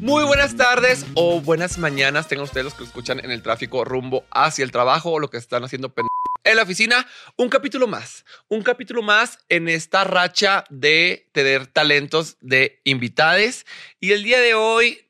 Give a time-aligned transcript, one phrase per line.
[0.00, 4.24] Muy buenas tardes o buenas mañanas tengan ustedes los que escuchan en el tráfico rumbo
[4.30, 5.92] hacia el trabajo o lo que están haciendo
[6.44, 7.06] en la oficina.
[7.36, 13.66] Un capítulo más, un capítulo más en esta racha de tener talentos de invitades.
[14.00, 15.06] Y el día de hoy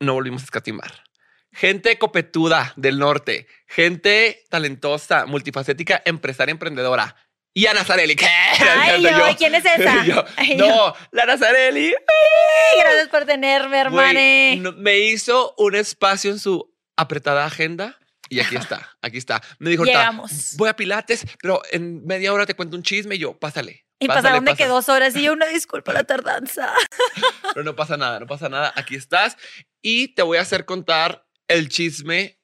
[0.00, 1.04] no volvimos a escatimar.
[1.52, 7.16] Gente copetuda del norte, gente talentosa, multifacética, empresaria, emprendedora.
[7.54, 8.14] Y Ana Zarelli.
[8.14, 8.26] ¿Qué?
[8.78, 10.04] Ay, Yo- yo, ¿quién es esa?
[10.06, 10.66] yo, Ay, yo.
[10.68, 11.86] no, la Ana Zarelli.
[11.88, 14.56] Ay, gracias por tenerme, hermane.
[14.60, 17.98] no- me hizo un espacio en su apretada agenda
[18.28, 19.42] y aquí está, aquí está.
[19.58, 20.54] Me dijo, Llegamos.
[20.56, 23.86] voy a Pilates, pero en media hora te cuento un chisme y yo, pásale.
[24.00, 24.68] Y pásale, pasaron de que pásale".
[24.74, 26.72] dos horas y yo una disculpa la tardanza.
[27.54, 28.72] Pero no pasa nada, no pasa nada.
[28.76, 29.36] Aquí estás
[29.82, 32.38] y te voy a hacer contar el chisme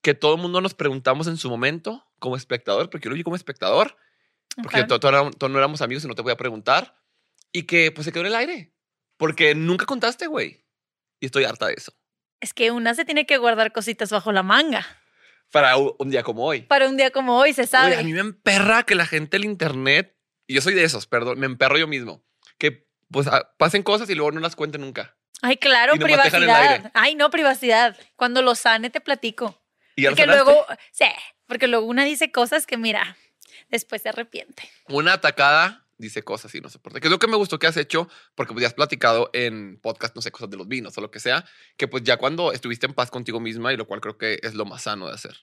[0.00, 3.24] que todo el mundo nos preguntamos en su momento como espectador, porque yo lo vi
[3.24, 3.96] como espectador,
[4.62, 4.88] porque Ok.
[4.88, 6.96] to- to- no- éramos amigos y no te voy a preguntar,
[7.52, 8.72] y que pues se quedó en el aire,
[9.16, 10.64] porque nunca contaste, güey.
[11.20, 11.92] Y estoy harta de eso.
[12.40, 14.86] Es que una se tiene que guardar cositas bajo la manga.
[15.52, 16.62] Para un día como hoy.
[16.62, 17.96] Para un día como hoy, se sabe.
[17.96, 21.38] a mí me emperra que la gente del internet, y yo soy de esos, perdón,
[21.38, 22.24] me emperro yo mismo,
[22.58, 25.16] que pues pasen cosas y luego no las cuenten nunca.
[25.42, 26.90] Ay, claro, y privacidad.
[26.94, 27.96] Ay, no, privacidad.
[28.16, 29.62] Cuando lo sane te platico.
[29.94, 31.04] Y ya Porque luego, sí,
[31.46, 33.16] porque luego una dice cosas que mira,
[33.68, 34.68] después se arrepiente.
[34.88, 37.00] Una atacada dice cosas y no sé por qué.
[37.00, 39.78] Que es lo que me gustó que has hecho, porque pues ya has platicado en
[39.80, 41.44] podcast, no sé, cosas de los vinos o lo que sea,
[41.76, 44.54] que pues ya cuando estuviste en paz contigo misma y lo cual creo que es
[44.54, 45.36] lo más sano de hacer.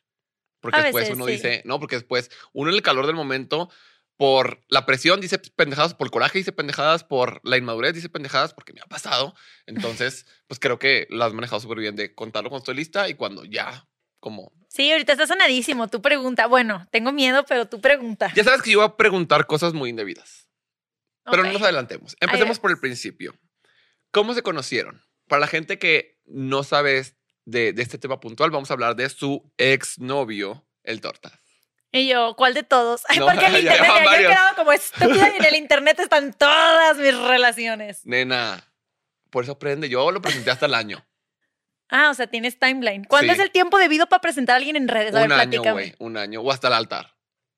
[0.59, 1.33] Porque A después veces, uno sí.
[1.33, 3.69] dice, no, porque después uno en el calor del momento,
[4.15, 8.53] por la presión dice pendejadas, por el coraje dice pendejadas, por la inmadurez dice pendejadas,
[8.53, 9.35] porque me ha pasado.
[9.65, 13.15] Entonces, pues creo que las has manejado súper bien de contarlo cuando estoy lista y
[13.15, 13.87] cuando ya,
[14.19, 14.53] como...
[14.73, 15.87] Sí, ahorita está sonadísimo.
[15.87, 16.47] Tu pregunta.
[16.47, 18.31] Bueno, tengo miedo, pero tu pregunta.
[18.35, 20.49] Ya sabes que yo voy a preguntar cosas muy indebidas.
[21.25, 22.17] Pero no nos adelantemos.
[22.19, 23.35] Empecemos por el principio.
[24.11, 25.03] ¿Cómo se conocieron?
[25.27, 27.05] Para la gente que no sabe
[27.45, 31.39] de, de este tema puntual, vamos a hablar de su exnovio, el Tortas.
[31.91, 33.03] Y yo, ¿cuál de todos?
[33.09, 35.99] Ay, No, porque el internet, ya, yo he quedado como estúpida y en el internet
[35.99, 38.01] están todas mis relaciones.
[38.05, 38.73] Nena,
[39.29, 39.87] por eso aprende.
[39.87, 41.05] Yo lo presenté hasta el año.
[41.89, 43.03] Ah, o sea, tienes timeline.
[43.05, 43.39] ¿Cuándo Sí.
[43.39, 45.13] es el tiempo debido para presentar a alguien en redes?
[45.15, 45.93] A ver, un año, güey.
[45.99, 46.41] Un año.
[46.41, 47.13] O hasta el altar.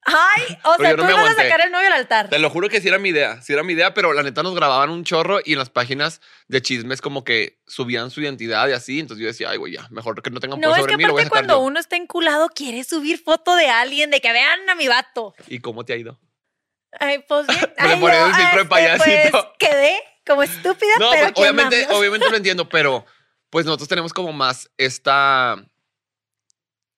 [0.08, 2.30] Ay, o sea, no tú me vas a sacar el novio al altar.
[2.30, 3.42] Te lo juro que sí era mi idea.
[3.42, 6.22] Sí era mi idea, pero la neta nos grababan un chorro y en las páginas
[6.48, 9.00] de chismes como que subían su identidad y así.
[9.00, 10.98] Entonces yo decía, ay, güey, ya, mejor que no tengan No, poder es sobre que
[10.98, 11.60] mí, lo voy a aparte cuando yo.
[11.62, 15.34] uno está enculado quiere subir foto de alguien, de que vean a mi vato.
[15.48, 16.20] ¿Y cómo te ha ido?
[17.00, 17.60] Ay, pues bien.
[17.82, 19.32] Me le pones el filtro de este, payasito.
[19.32, 19.96] Pues quedé
[20.28, 23.06] como estúpida, No, pero pues, obviamente, obviamente lo entiendo, pero
[23.56, 25.56] pues nosotros tenemos como más esta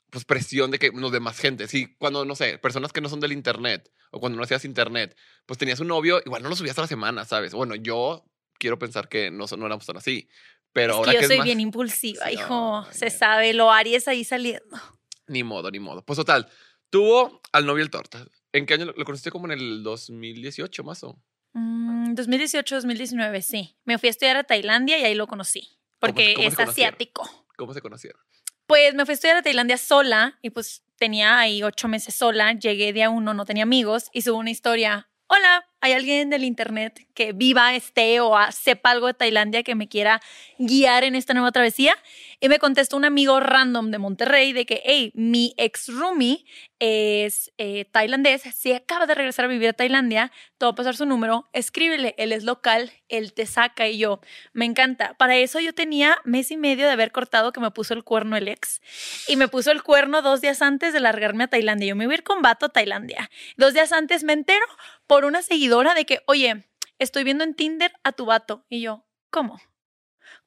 [0.10, 1.68] pues presión de que nos de más gente.
[1.68, 5.16] Sí, cuando, no sé, personas que no son del internet o cuando no hacías internet,
[5.46, 7.54] pues tenías un novio, igual no lo subías a la semana, ¿sabes?
[7.54, 8.26] Bueno, yo
[8.58, 10.30] quiero pensar que no, no éramos tan así,
[10.74, 12.88] pero Es ahora que yo soy más- bien impulsiva, hijo.
[12.90, 14.80] Se sabe, lo Aries ahí saliendo.
[15.28, 16.04] Ni modo, ni modo.
[16.04, 16.50] Pues total,
[16.90, 18.26] tuvo al novio el torta.
[18.52, 19.30] ¿En qué año lo, lo conociste?
[19.30, 21.22] Como en el 2018, más o
[21.54, 23.78] Mm, 2018, 2019, sí.
[23.86, 25.78] Me fui a estudiar a Tailandia y ahí lo conocí.
[26.00, 27.46] Porque cómo es asiático.
[27.58, 28.22] ¿Cómo se conocieron?
[28.68, 32.54] Pues me fui a estudiar a Tailandia sola y pues tenía ahí ocho meses sola.
[32.54, 35.10] Llegué día uno, no tenía amigos y subo una historia.
[35.28, 39.88] Hola, ¿hay alguien del internet que viva, esté o sepa algo de Tailandia que me
[39.88, 40.22] quiera
[40.58, 41.96] guiar en esta nueva travesía?
[42.40, 46.46] Y me contestó un amigo random de Monterrey de que, hey, mi ex roomie
[46.80, 50.96] es eh, tailandés, se acaba de regresar a vivir a Tailandia, te voy a pasar
[50.96, 54.22] su número, escríbele, él es local, él te saca y yo,
[54.54, 55.16] me encanta.
[55.16, 58.38] Para eso yo tenía mes y medio de haber cortado que me puso el cuerno
[58.38, 58.82] el ex
[59.28, 61.90] y me puso el cuerno dos días antes de largarme a Tailandia.
[61.90, 63.30] Yo me iba a ir con vato a Tailandia.
[63.56, 64.66] Dos días antes me entero
[65.08, 66.66] por una seguidora de que, oye,
[67.00, 68.66] estoy viendo en Tinder a tu vato.
[68.70, 69.60] Y yo, ¿cómo?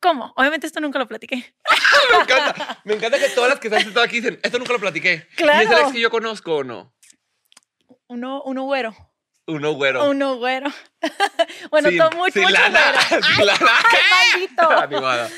[0.00, 0.32] ¿Cómo?
[0.36, 1.54] Obviamente esto nunca lo platiqué.
[2.12, 2.80] me encanta.
[2.84, 5.26] Me encanta que todas las que están sentadas aquí dicen, esto nunca lo platiqué.
[5.36, 5.62] Claro.
[5.62, 6.94] ¿Y es el ex que yo conozco o no?
[8.08, 8.94] Uno, uno güero.
[9.46, 10.08] Uno güero.
[10.08, 10.70] Uno güero.
[11.70, 12.80] bueno, Sin- todo sin mucho lana.
[13.10, 13.26] güero.
[13.36, 13.66] Sin lana.
[13.90, 14.70] Ay, maldito.
[14.70, 15.30] Animada.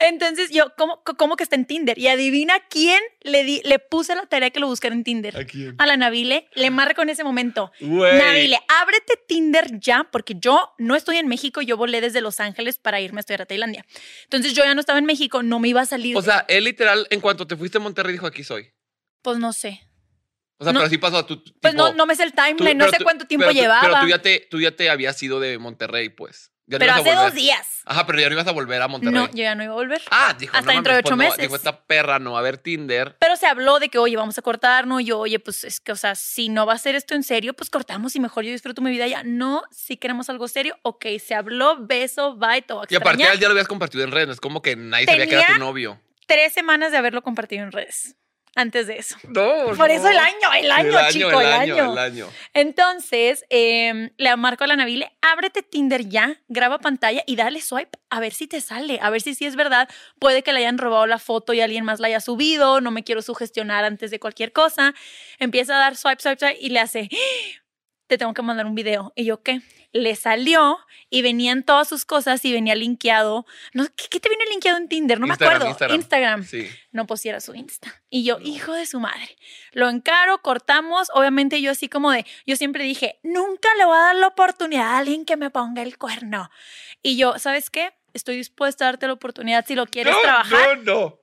[0.00, 1.98] Entonces yo, ¿cómo, ¿cómo que está en Tinder?
[1.98, 5.36] Y adivina quién le, di, le puse la tarea que lo buscara en Tinder.
[5.36, 5.74] ¿A quién?
[5.78, 6.48] A la Nabile.
[6.54, 7.70] Le marco en ese momento.
[7.80, 8.16] Güey.
[8.18, 12.78] Nabile, ábrete Tinder ya, porque yo no estoy en México, yo volé desde Los Ángeles
[12.78, 13.84] para irme a estudiar a Tailandia.
[14.24, 16.16] Entonces yo ya no estaba en México, no me iba a salir.
[16.16, 18.72] O sea, él literal, en cuanto te fuiste a Monterrey, dijo, aquí soy.
[19.22, 19.82] pues no sé.
[20.60, 20.80] O sea, No.
[20.80, 21.24] pero así pasó.
[21.26, 23.52] Tú, Pues tipo, no, no me sé el timeline, no sé tú- cuánto tiempo pero
[23.54, 23.80] tú- llevaba.
[23.80, 26.52] Pero tú ya, te, tú ya te habías ido de Monterrey, pues.
[26.66, 27.66] Ya Pero hace dos días.
[27.84, 29.12] Ajá, pero ya no ibas a volver a Monterrey.
[29.18, 30.00] No, yo ya no iba a volver.
[30.12, 31.38] Ah, dijo, Hasta no dentro de ocho pues no, meses.
[31.38, 33.16] Dijo, esta perra no va a ver Tinder.
[33.18, 35.00] Pero se habló de que, oye, vamos a cortarnos.
[35.00, 37.24] Y yo, oye, pues es que, o sea, si no va a ser esto en
[37.24, 39.24] serio, pues cortamos y mejor yo disfruto mi vida ya.
[39.24, 42.84] No, si queremos algo serio, ok, se habló, beso, bye, todo.
[42.88, 45.34] Y aparte ya lo habías compartido en redes, no es como que nadie sabía que
[45.34, 46.00] era tu novio.
[46.28, 48.14] Tres semanas de haberlo compartido en redes.
[48.56, 49.16] Antes de eso.
[49.28, 51.92] No, Por eso el año, el año, chico, el, año.
[51.92, 52.28] el año.
[52.52, 57.98] Entonces, eh, le marco a la Navile, ábrete Tinder ya, graba pantalla y dale swipe
[58.10, 59.88] a ver si te sale, a ver si sí es verdad.
[60.18, 63.04] Puede que le hayan robado la foto y alguien más la haya subido, no me
[63.04, 64.94] quiero sugestionar antes de cualquier cosa.
[65.38, 67.59] Empieza a dar swipe, swipe, swipe y le hace, "¡Ah!
[68.10, 69.12] Te tengo que mandar un video.
[69.14, 69.62] Y yo, ¿qué?
[69.92, 70.78] Le salió
[71.10, 73.46] y venían todas sus cosas y venía linkeado.
[73.72, 75.20] No, ¿qué, qué te viene linkeado en Tinder?
[75.20, 75.70] No Instagram, me acuerdo.
[75.70, 75.96] Instagram.
[75.96, 76.68] Instagram Sí.
[76.90, 78.02] no pusiera su Insta.
[78.10, 79.36] Y yo, hijo de su madre.
[79.72, 81.08] Lo encaro, cortamos.
[81.14, 84.88] Obviamente yo así como de, yo siempre dije, nunca le voy a dar la oportunidad
[84.88, 86.50] a alguien que me ponga el cuerno.
[87.02, 87.92] Y yo, ¿sabes qué?
[88.12, 90.78] Estoy dispuesta a darte la oportunidad si lo quieres no, trabajar.
[90.78, 91.20] No, no.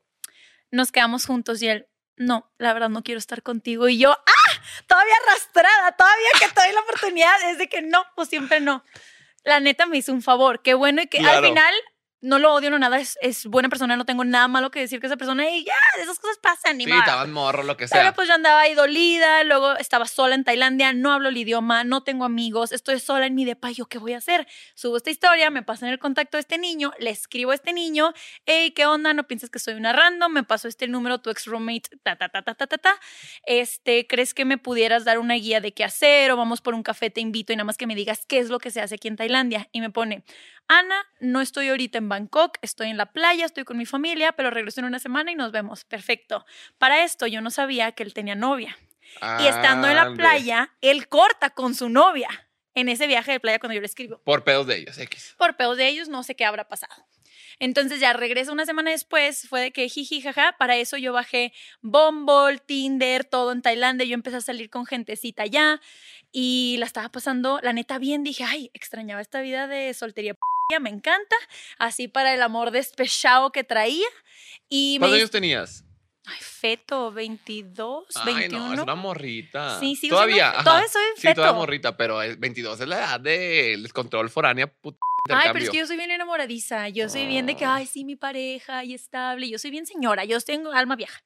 [0.71, 3.89] Nos quedamos juntos y él, no, la verdad no quiero estar contigo.
[3.89, 4.36] Y yo, ¡ah!
[4.87, 7.49] Todavía arrastrada, todavía que te doy la oportunidad.
[7.49, 8.83] Es de que no, pues siempre no.
[9.43, 10.61] La neta me hizo un favor.
[10.61, 11.73] Qué bueno y que al final
[12.21, 12.99] no lo odio, no nada.
[12.99, 15.49] Es, es buena persona, no tengo nada malo que decir que esa persona.
[15.49, 16.77] Y ya, esas cosas pasan.
[16.77, 17.99] Ni Sí, estaban morro, lo que sea.
[17.99, 21.83] Pero pues yo andaba ahí dolida, luego estaba sola en Tailandia, no hablo el idioma,
[21.83, 24.47] no tengo amigos, estoy sola en mi depa, ¿yo qué voy a hacer?
[24.75, 28.13] Subo esta historia, me pasan el contacto de este niño, le escribo a este niño,
[28.45, 29.13] hey, ¿qué onda?
[29.13, 32.29] No pienses que soy una random, me pasó este número, tu ex roommate, ta, ta,
[32.29, 32.99] ta, ta, ta, ta, ta.
[33.45, 36.83] Este, ¿crees que me pudieras dar una guía de qué hacer o vamos por un
[36.83, 38.95] café, te invito y nada más que me digas qué es lo que se hace
[38.95, 39.69] aquí en Tailandia?
[39.71, 40.23] Y me pone,
[40.67, 44.49] Ana, no estoy ahorita en Bangkok, estoy en la playa, estoy con mi familia, pero
[44.49, 45.85] regreso en una semana y nos vemos.
[45.85, 46.45] Perfecto.
[46.77, 48.77] Para esto yo no sabía que él tenía novia.
[49.39, 50.17] Y estando en la Ande.
[50.17, 52.29] playa, él corta con su novia
[52.75, 54.21] en ese viaje de playa cuando yo le escribo.
[54.23, 55.35] Por pedos de ellos, X.
[55.37, 57.07] Por pedos de ellos, no sé qué habrá pasado.
[57.59, 61.53] Entonces ya regresa una semana después, fue de que jiji, jaja, para eso yo bajé
[61.81, 65.81] Bumble, Tinder, todo en Tailandia, yo empecé a salir con gentecita allá
[66.31, 70.39] y la estaba pasando, la neta, bien, dije, ay, extrañaba esta vida de soltería, p***,
[70.79, 71.35] me encanta,
[71.79, 74.07] así para el amor despechado que traía.
[74.69, 75.83] Y ¿Cuántos años tenías?
[76.25, 78.67] ay, feto, 22, Ay, 21.
[78.67, 79.79] no, es una morrita.
[79.79, 80.51] Sí, sigo Todavía.
[80.51, 81.53] siendo- todavía soy Sí, todavía feto.
[81.55, 84.67] morrita, pero es 22 es la edad del descontrol foránea.
[84.67, 84.97] Puta,
[85.35, 86.89] Ay, pero es que yo soy bien enamoradiza.
[86.89, 87.75] Yo soy bien de que, Ah.
[87.75, 89.49] ay, sí, mi pareja y estable.
[89.49, 90.25] Yo soy bien señora.
[90.25, 91.23] Yo tengo alma vieja.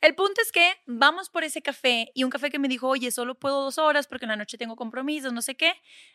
[0.00, 3.10] El punto es que vamos por ese café y un café que me dijo, oye,
[3.10, 5.74] solo puedo dos horas porque en la noche tengo compromisos, no sé qué.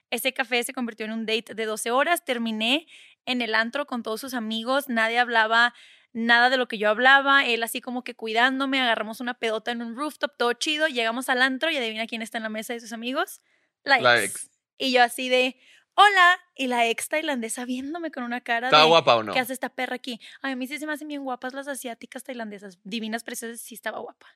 [0.10, 2.24] Ese café se convirtió en un date de 12 horas.
[2.26, 2.88] Terminé
[3.26, 4.90] en el antro con todos sus amigos.
[4.90, 5.74] Nadie hablaba
[6.14, 7.46] nada de lo que yo hablaba.
[7.46, 8.82] Él así como que cuidándome.
[8.82, 10.88] Agarramos una pedota en un rooftop, todo chido.
[10.88, 13.42] Llegamos al antro y adivina quién está en la mesa de sus amigos.
[13.84, 14.04] La ex.
[14.04, 14.50] La ex.
[14.78, 15.58] Y yo así de,
[15.96, 16.40] hola.
[16.58, 19.34] Y la ex tailandesa viéndome con una cara ¿Estaba de, guapa o no?
[19.34, 20.20] ¿qué hace esta perra aquí?
[20.42, 22.80] Ay, a mí sí se me hacen bien guapas las asiáticas tailandesas.
[22.84, 24.28] Divinas, preciosas, sí estaba guapa.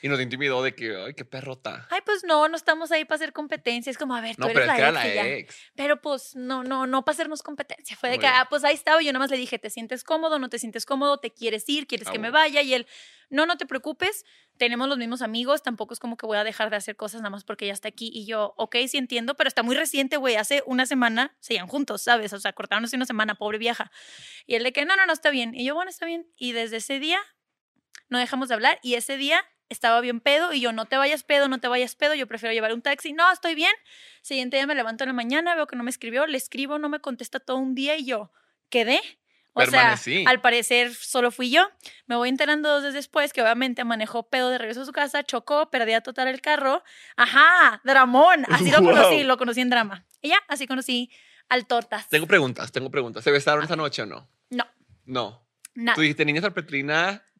[0.00, 1.88] Y nos intimidó de que, ay, qué perrota.
[1.90, 3.90] Ay, pues no, no estamos ahí para hacer competencia.
[3.90, 5.26] Es como, a ver, tú No, eres pero la que era ex la y ya.
[5.38, 5.56] ex.
[5.74, 7.96] Pero pues no, no, no para hacernos competencia.
[7.96, 9.02] Fue de Muy que, ah, pues ahí estaba.
[9.02, 10.38] y Yo nada más le dije, ¿te sientes cómodo?
[10.38, 11.18] ¿No te sientes cómodo?
[11.18, 11.88] ¿Te quieres ir?
[11.88, 12.44] ¿Quieres Ah, que me bueno.
[12.44, 12.62] vaya?
[12.62, 12.86] Y él,
[13.28, 14.24] no, no te preocupes.
[14.58, 15.62] Tenemos los mismos amigos.
[15.62, 17.88] Tampoco es como que voy a dejar de hacer cosas nada más porque ella está
[17.88, 18.10] aquí.
[18.12, 20.36] Y yo, ok, sí entiendo, pero está muy reciente, güey.
[20.36, 22.32] Hace una semana se iban juntos, ¿sabes?
[22.32, 23.90] O sea, cortaron hace una semana, pobre vieja.
[24.46, 25.54] Y él de que, no, no, no, está bien.
[25.54, 26.26] Y yo, bueno, está bien.
[26.36, 27.18] Y desde ese día
[28.08, 28.78] no dejamos de hablar.
[28.82, 30.52] Y ese día estaba bien pedo.
[30.52, 32.14] Y yo, no te vayas pedo, no te vayas pedo.
[32.14, 33.12] Yo prefiero llevar un taxi.
[33.12, 33.72] No, estoy bien.
[34.22, 36.88] Siguiente día me levanto en la mañana, veo que no me escribió, le escribo, no
[36.88, 38.30] me contesta todo un día y yo
[38.68, 39.00] quedé.
[39.58, 40.24] O sea, Permanecí.
[40.26, 41.68] al parecer solo fui yo.
[42.06, 45.22] Me voy enterando dos días después que obviamente manejó pedo de regreso a su casa,
[45.24, 46.82] chocó, perdía total el carro.
[47.16, 48.44] Ajá, dramón.
[48.48, 48.90] Así lo Wow.
[48.92, 50.04] conocí, lo conocí en drama.
[50.22, 51.10] Y ya, así conocí
[51.48, 52.08] al Tortas.
[52.08, 53.22] Tengo preguntas, tengo preguntas.
[53.24, 54.28] ¿Se besaron esa noche o no?
[54.50, 54.66] No,
[55.04, 55.46] No.
[55.74, 55.94] nada.
[55.94, 56.40] Tú dijiste, niña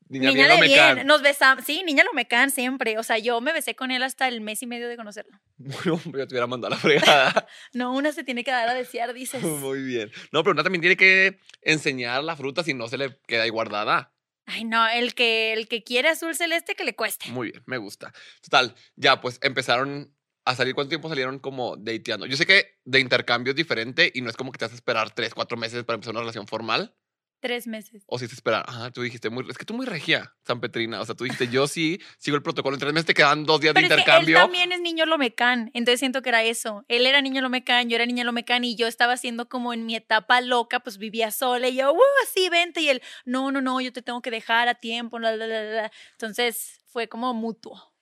[0.09, 1.07] niña, Niña bien de bien, can.
[1.07, 1.65] nos besamos.
[1.65, 2.99] Sí, niña lo me can siempre.
[2.99, 5.39] O sea, yo me besé con él hasta el mes y medio de conocerlo.
[5.59, 7.47] Bueno, yo te hubiera mandado a la fregada.
[7.73, 9.43] No, una se tiene que dar a desear, dices.
[9.43, 10.11] Muy bien.
[10.33, 13.51] No, pero una también tiene que enseñar la fruta si no se le queda ahí
[13.51, 14.13] guardada.
[14.47, 17.29] Ay, no, el que, el que quiere azul celeste que le cueste.
[17.31, 18.13] Muy bien, me gusta.
[18.41, 20.15] Total, ya pues empezaron
[20.47, 20.75] a salir.
[20.75, 22.25] ¿Cuánto tiempo salieron como dateando?
[22.25, 24.77] Yo sé que de intercambio es diferente y no es como que te vas a
[24.77, 26.95] esperar tres, cuatro meses para empezar una relación formal.
[27.41, 28.03] Tres meses.
[28.07, 28.65] O si te esperar.
[28.67, 31.01] Ajá, tú dijiste, muy, es que tú muy regia, San Petrina.
[31.01, 32.75] O sea, tú dijiste, yo sí sigo el protocolo.
[32.75, 34.39] En tres meses te quedan dos días Pero de es que él intercambio.
[34.39, 36.85] también es niño lomecán, entonces siento que era eso.
[36.89, 39.95] Él era niño lomecán, yo era niña lomecán y yo estaba haciendo como en mi
[39.95, 41.99] etapa loca, pues vivía sola y yo, uh,
[42.35, 42.81] sí, vente.
[42.81, 45.63] Y él, no, no, no, yo te tengo que dejar a tiempo, la, la, la,
[45.63, 45.93] la".
[46.13, 47.95] Entonces fue como mutuo.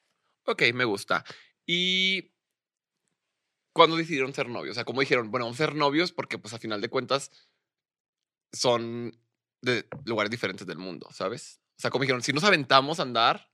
[0.47, 1.25] Ok, me gusta.
[1.67, 2.33] Y
[3.75, 4.73] ¿cuándo decidieron ser novios?
[4.73, 6.13] O sea, ¿cómo dijeron, bueno, vamos a ser novios?
[6.13, 7.31] Porque pues a final de cuentas
[8.53, 9.19] son
[9.63, 11.61] de lugares diferentes del mundo, ¿sabes?
[11.79, 13.51] O sea, ¿cómo dijeron, si nos aventamos a andar,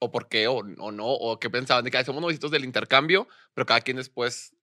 [0.00, 2.64] o por qué, o, o no, o qué pensaban de que "Ay, somos novicitos del
[2.64, 4.54] intercambio, pero cada quien después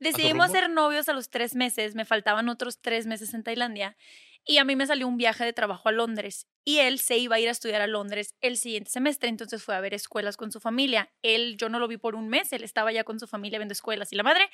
[0.00, 3.96] Decidimos ser novios a los tres meses, me faltaban otros tres meses en Tailandia
[4.44, 7.36] y a mí me salió un viaje de trabajo a Londres y él se iba
[7.36, 10.50] a ir a estudiar a Londres el siguiente semestre, entonces fue a ver escuelas con
[10.52, 11.12] su familia.
[11.22, 13.72] Él, yo no lo vi por un mes, él estaba ya con su familia viendo
[13.72, 14.50] escuelas y la madre.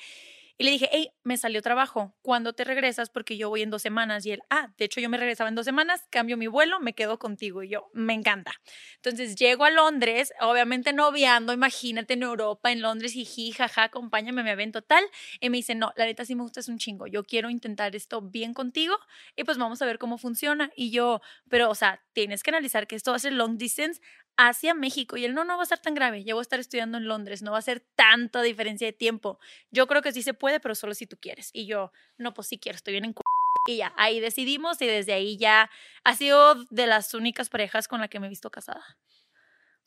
[0.58, 3.10] Y le dije, hey, me salió trabajo, ¿cuándo te regresas?
[3.10, 4.26] Porque yo voy en dos semanas.
[4.26, 6.94] Y él, ah, de hecho yo me regresaba en dos semanas, cambio mi vuelo, me
[6.94, 7.62] quedo contigo.
[7.62, 8.52] Y yo, me encanta.
[8.96, 14.52] Entonces llego a Londres, obviamente noviando, imagínate en Europa, en Londres, jiji, jaja, acompáñame, me
[14.52, 15.04] evento tal.
[15.40, 18.22] Y me dice, no, la neta sí me gustas un chingo, yo quiero intentar esto
[18.22, 18.96] bien contigo
[19.36, 20.70] y pues vamos a ver cómo funciona.
[20.76, 24.00] Y yo, pero, o sea, tienes que analizar que esto va a ser long distance
[24.48, 25.16] hacia México.
[25.16, 27.06] Y él, no, no va a ser tan grave, yo voy a estar estudiando en
[27.06, 29.38] Londres, no va a ser tanta diferencia de tiempo.
[29.70, 31.50] Yo creo que sí se puede, pero solo si tú quieres.
[31.52, 33.22] Y yo, no, pues sí quiero, estoy bien en cu-
[33.68, 35.70] y ya, ahí decidimos y desde ahí ya
[36.04, 38.82] ha sido de las únicas parejas con la que me he visto casada.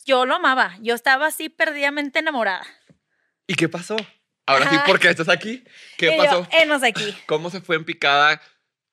[0.05, 2.65] Yo lo amaba, yo estaba así perdidamente enamorada.
[3.47, 3.95] ¿Y qué pasó?
[4.45, 4.75] Ahora sí.
[4.85, 5.63] ¿por qué estás aquí?
[5.97, 6.47] ¿Qué Y yo, pasó?
[6.51, 7.15] "Enos aquí.
[7.27, 8.41] ¿Cómo se fue en picada?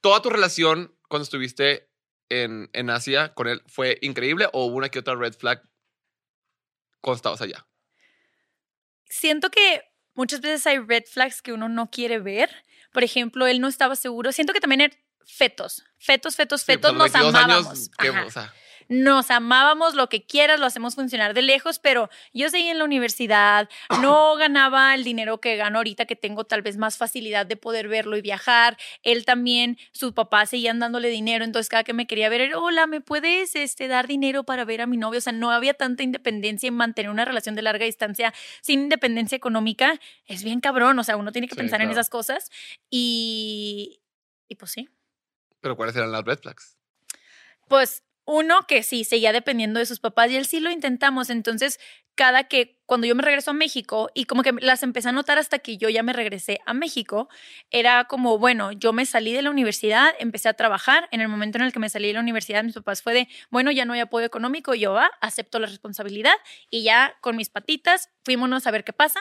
[0.01, 1.90] Toda tu relación cuando estuviste
[2.31, 5.63] en, en Asia con él fue increíble o hubo una que otra red flag
[7.15, 7.67] estabas allá?
[9.05, 9.83] Siento que
[10.15, 12.51] muchas veces hay red flags que uno no quiere ver.
[12.93, 14.33] Por ejemplo, él no estaba seguro.
[14.33, 14.97] Siento que también er-
[15.27, 17.67] fetos, fetos, fetos, fetos, nos 22 amábamos.
[17.67, 18.25] años, ¿qué- Ajá.
[18.27, 18.55] o sea,
[18.93, 22.85] Nos amábamos, lo que quieras, lo hacemos funcionar de lejos, pero yo seguí en la
[22.85, 23.69] universidad,
[24.03, 27.87] no ganaba el dinero que gano ahorita, que tengo tal vez más facilidad de poder
[27.87, 28.77] verlo y viajar.
[29.05, 32.89] Él también, su papá seguían dándole dinero, entonces cada que me quería ver, era, hola,
[32.89, 35.19] ¿me puedes este, dar dinero para ver a mi novio?
[35.19, 39.37] O sea, no había tanta independencia en mantener una relación de larga distancia sin independencia
[39.37, 40.01] económica.
[40.27, 42.51] Es bien cabrón, o sea, uno tiene que Sí, pensar en esas cosas
[42.91, 44.01] y,
[44.49, 44.89] y pues sí.
[45.61, 46.77] pero ¿cuáles eran las red flags?
[47.69, 51.31] Pues uno que sí, seguía dependiendo de sus papás y él sí lo intentamos.
[51.31, 51.79] Entonces,
[52.15, 55.39] cada que, cuando yo me regreso a México y como que las empecé a notar
[55.39, 57.29] hasta que yo ya me regresé a México,
[57.71, 61.09] era como, bueno, yo me salí de la universidad, empecé a trabajar.
[61.13, 63.29] En el momento en el que me salí de la universidad, mis papás fue de,
[63.49, 66.33] bueno, ya no hay apoyo económico, yo va, acepto la responsabilidad
[66.69, 69.21] y ya con mis patitas, fuímonos a ver qué pasa.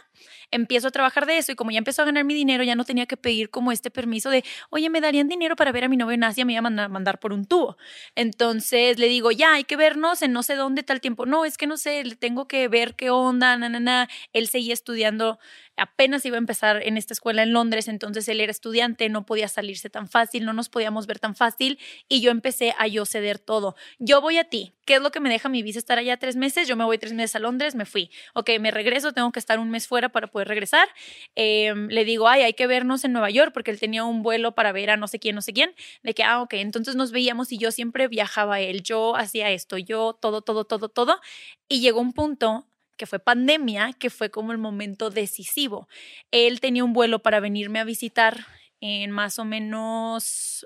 [0.50, 2.86] Empiezo a trabajar de eso y como ya empezó a ganar mi dinero, ya no
[2.86, 5.96] tenía que pedir como este permiso de, oye, me darían dinero para ver a mi
[5.96, 7.78] novio en Asia, me iba a mandar, mandar por un tubo.
[8.16, 11.28] Entonces le digo, ya, hay que vernos en no sé dónde tal tiempo.
[11.28, 14.08] No, es que no sé, le tengo que ver qué onda, na.
[14.32, 15.40] Él seguía estudiando,
[15.76, 19.48] apenas iba a empezar en esta escuela en Londres, entonces él era estudiante, no podía
[19.48, 23.40] salirse tan fácil, no nos podíamos ver tan fácil y yo empecé a yo ceder
[23.40, 23.76] todo.
[23.98, 26.36] Yo voy a ti, ¿qué es lo que me deja mi visa estar allá tres
[26.36, 26.68] meses?
[26.68, 28.12] Yo me voy tres meses a Londres, me fui.
[28.34, 30.88] Ok, me regreso, tengo que estar un mes fuera para poder regresar.
[31.36, 34.54] Eh, le digo, ay, hay que vernos en Nueva York porque él tenía un vuelo
[34.56, 35.74] para ver a no sé quién, no sé quién
[36.04, 39.78] de que, ah, ok, entonces nos veíamos y yo siempre viajaba él, yo hacía esto,
[39.78, 41.20] yo todo, todo, todo, todo.
[41.68, 42.69] Y llegó un punto
[43.00, 45.88] que fue pandemia, que fue como el momento decisivo.
[46.32, 48.46] Él tenía un vuelo para venirme a visitar
[48.82, 50.66] en más o menos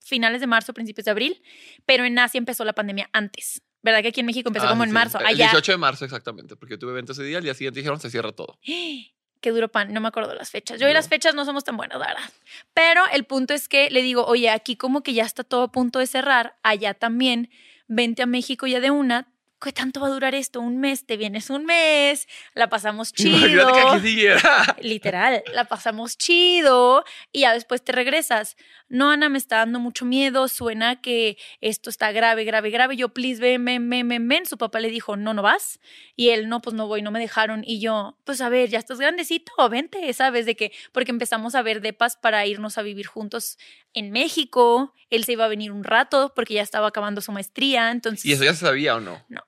[0.00, 1.42] finales de marzo, principios de abril,
[1.86, 3.62] pero en Asia empezó la pandemia antes.
[3.82, 4.94] ¿Verdad que aquí en México empezó Ah, como en sí.
[4.94, 5.20] marzo?
[5.20, 8.00] El Allá, 18 de marzo, exactamente, porque tuve evento ese día, al día siguiente dijeron
[8.00, 8.58] se cierra todo.
[8.64, 10.80] Qué duro pan, no me acuerdo las fechas.
[10.80, 12.30] Yo y las fechas no somos tan buenas, la verdad.
[12.72, 15.70] Pero el punto es que le digo, oye, aquí como que ya está todo a
[15.70, 17.50] punto de cerrar, allá también,
[17.86, 19.33] vente a México ya de una.
[19.64, 20.60] ¿Qué tanto va a durar esto?
[20.60, 23.72] Un mes, te vienes un mes, la pasamos chido.
[23.72, 24.82] Que.
[24.82, 27.02] Literal, la pasamos chido
[27.32, 28.56] y ya después te regresas.
[28.90, 32.96] No, Ana, me está dando mucho miedo, suena que esto está grave, grave, grave.
[32.96, 34.44] Yo, please, ven, ven, ven, ven, ven.
[34.44, 35.80] Su papá le dijo, no, no vas.
[36.14, 37.64] Y él, no, pues no voy, no me dejaron.
[37.66, 40.44] Y yo, pues a ver, ya estás grandecito, vente, ¿sabes?
[40.44, 43.56] De que, porque empezamos a ver depas para irnos a vivir juntos
[43.94, 44.92] en México.
[45.08, 47.90] Él se iba a venir un rato porque ya estaba acabando su maestría.
[47.90, 49.24] Entonces, ¿Y eso ya se sabía o no?
[49.28, 49.40] no,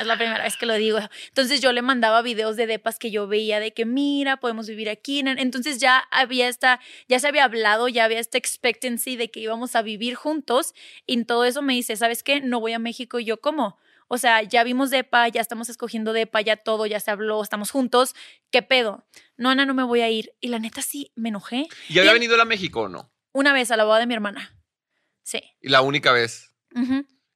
[0.00, 0.98] es la primera vez que lo digo.
[1.28, 4.88] Entonces yo le mandaba videos de depas que yo veía de que mira, podemos vivir
[4.88, 5.20] aquí.
[5.20, 9.76] Entonces ya había esta, ya se había hablado, ya había esta expectancy de que íbamos
[9.76, 10.74] a vivir juntos.
[11.06, 12.40] Y en todo eso me dice, ¿sabes qué?
[12.40, 13.18] No voy a México.
[13.20, 13.78] Y yo, ¿cómo?
[14.10, 17.70] O sea, ya vimos depa, ya estamos escogiendo depa, ya todo, ya se habló, estamos
[17.70, 18.14] juntos.
[18.50, 19.06] ¿Qué pedo?
[19.36, 20.32] No, Ana, no me voy a ir.
[20.40, 21.68] Y la neta sí, me enojé.
[21.90, 23.12] ¿Y había Y- venido a México o no?
[23.32, 24.56] Una vez a la boda de mi hermana.
[25.22, 25.42] Sí.
[25.60, 26.52] Y la única vez.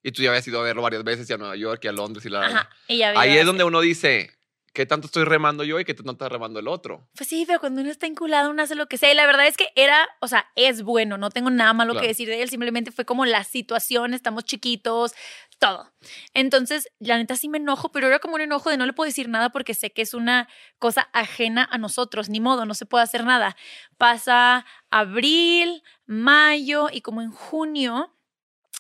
[0.02, 1.92] Y tú ya habías ido a verlo varias veces, y a Nueva York, y a
[1.92, 2.46] Londres, y la...
[2.46, 2.70] Ajá.
[2.88, 4.32] Y ya Ahí es donde uno dice,
[4.72, 7.08] ¿qué tanto estoy remando yo y qué tanto está remando el otro?
[7.16, 9.12] Pues sí, pero cuando uno está enculado, uno hace lo que sea.
[9.12, 12.02] Y la verdad es que era, o sea, es bueno, no tengo nada malo Claro.
[12.02, 15.12] que decir de él, simplemente fue como la situación, estamos chiquitos,
[15.60, 15.92] todo.
[16.34, 19.06] Entonces, la neta sí me enojo, pero era como un enojo de no le puedo
[19.06, 20.48] decir nada porque sé que es una
[20.80, 23.56] cosa ajena a nosotros, ni modo, no se puede hacer nada.
[23.98, 28.12] Pasa abril, mayo y como en junio,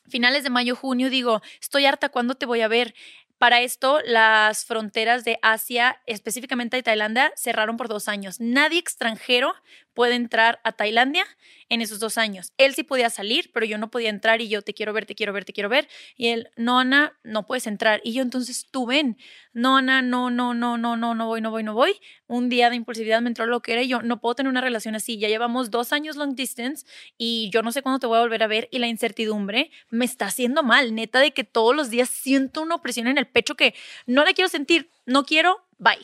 [0.08, 2.94] finales de mayo, junio, digo, estoy harta, ¿cuándo te voy a ver?
[3.38, 8.38] Para esto, las fronteras de Asia, específicamente de Tailandia, cerraron por dos años.
[8.38, 9.52] Nadie extranjero
[9.94, 11.24] puede entrar a Tailandia
[11.68, 12.52] en esos dos años.
[12.58, 15.14] Él sí podía salir, pero yo no podía entrar y yo te quiero ver, te
[15.14, 15.88] quiero ver, te quiero ver.
[16.16, 18.00] Y él, no, Ana, no puedes entrar.
[18.04, 19.16] Y yo entonces, tú ven,
[19.52, 21.94] no, Ana, no, no, no, no, no, no voy, no voy, no voy.
[22.26, 24.60] Un día de impulsividad me entró lo que era y yo no puedo tener una
[24.60, 25.18] relación así.
[25.18, 28.42] Ya llevamos dos años long distance y yo no sé cuándo te voy a volver
[28.42, 30.94] a ver y la incertidumbre me está haciendo mal.
[30.94, 33.74] Neta de que todos los días siento una opresión en el pecho que
[34.06, 35.98] no la quiero sentir, no quiero, bye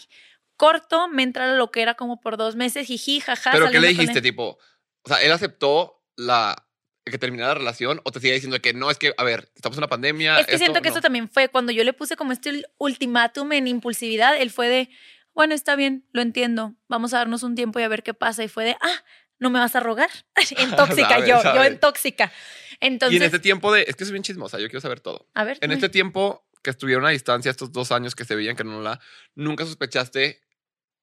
[0.59, 3.53] corto, me entra lo que era como por dos meses, jiji, jaja.
[3.53, 4.21] ¿Pero qué le dijiste?
[4.21, 4.59] Tipo,
[5.03, 6.69] o sea, él aceptó la
[7.05, 9.79] que terminara la relación o te sigue diciendo que no, es que, a ver, estamos
[9.79, 10.41] en una pandemia.
[10.41, 13.67] Es que siento que eso también fue cuando yo le puse como este ultimátum en
[13.67, 14.91] impulsividad, él fue de,
[15.33, 18.45] bueno, está bien, lo entiendo, vamos a darnos un tiempo y a ver qué pasa.
[18.45, 19.05] Y fue de, ah,
[19.39, 20.11] no me vas a rogar.
[20.57, 22.33] en tóxica, yo, yo en tóxica.
[22.81, 25.29] Entonces, y en este tiempo de, es que es bien chismosa, yo quiero saber todo.
[25.35, 25.59] A ver.
[25.61, 28.83] En este tiempo que estuvieron a distancia, estos dos años que se veían que no
[28.83, 29.01] la,
[29.35, 30.41] nunca sospechaste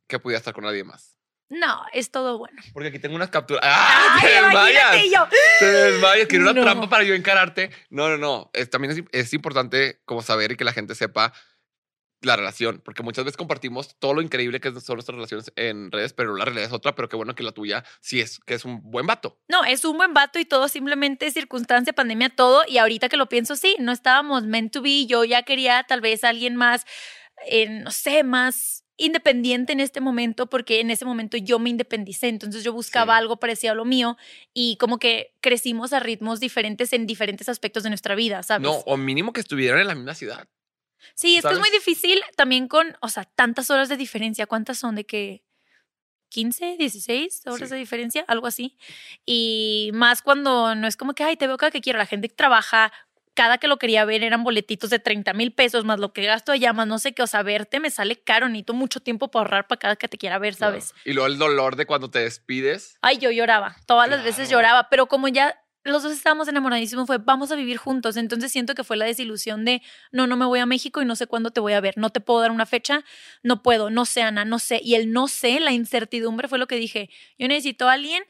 [0.07, 1.15] que pudiera estar con nadie más.
[1.49, 2.61] No, es todo bueno.
[2.73, 3.63] Porque aquí tengo unas capturas.
[3.65, 4.17] ¡Ah!
[4.19, 5.03] ¡Te desmayas!
[5.13, 5.27] Yo.
[5.59, 6.27] Te desmayas.
[6.27, 7.69] Quiero una trampa para yo encararte.
[7.89, 8.51] No, no, no.
[8.71, 11.33] también es, es, importante como saber y que la gente sepa
[12.21, 12.81] la relación.
[12.83, 16.45] Porque muchas veces compartimos todo lo increíble que son nuestras relaciones en redes, pero la
[16.45, 16.95] realidad es otra.
[16.95, 19.39] Pero qué bueno que la tuya sí es, que es un buen vato.
[19.47, 22.63] No, es un buen vato y todo simplemente circunstancia, pandemia, todo.
[22.67, 25.05] Y ahorita que lo pienso, sí, no estábamos meant to be.
[25.05, 26.85] Yo ya quería tal vez alguien más,
[27.45, 32.27] eh, no sé, más independiente en este momento porque en ese momento yo me independicé,
[32.27, 34.17] entonces yo buscaba algo parecido a lo mío
[34.53, 38.63] y como que crecimos a ritmos diferentes en diferentes aspectos de nuestra vida, ¿sabes?
[38.63, 40.47] No, o mínimo que estuvieran en la misma ciudad.
[41.13, 44.77] Sí, es que es muy difícil también con, o sea, tantas horas de diferencia, ¿cuántas
[44.77, 45.43] son de que
[46.29, 48.77] 15, 16 horas de diferencia, algo así.
[49.25, 51.97] Y más cuando no es como que, ay, te veo cada que quiero.
[51.97, 52.91] La gente trabaja
[53.35, 56.51] cada que lo quería ver eran boletitos de 30 mil pesos, más lo que gasto
[56.51, 59.43] allá, más no sé qué, o sea, verte me sale caro, necesito mucho tiempo para
[59.43, 60.95] ahorrar para cada que te quiera ver, ¿sabes?
[61.03, 62.97] Y luego el dolor de cuando te despides.
[63.01, 67.19] Ay, yo lloraba, todas las veces lloraba, pero como ya los dos estábamos enamoradísimos, fue
[67.19, 68.17] vamos a vivir juntos.
[68.17, 71.15] Entonces siento que fue la desilusión de no, no me voy a México y no
[71.15, 71.93] sé cuándo te voy a ver.
[71.95, 73.05] No te puedo dar una fecha,
[73.43, 74.81] no puedo, no sé, Ana, no sé.
[74.83, 77.11] Y el no sé, la incertidumbre fue lo que dije.
[77.37, 78.23] Yo necesito a alguien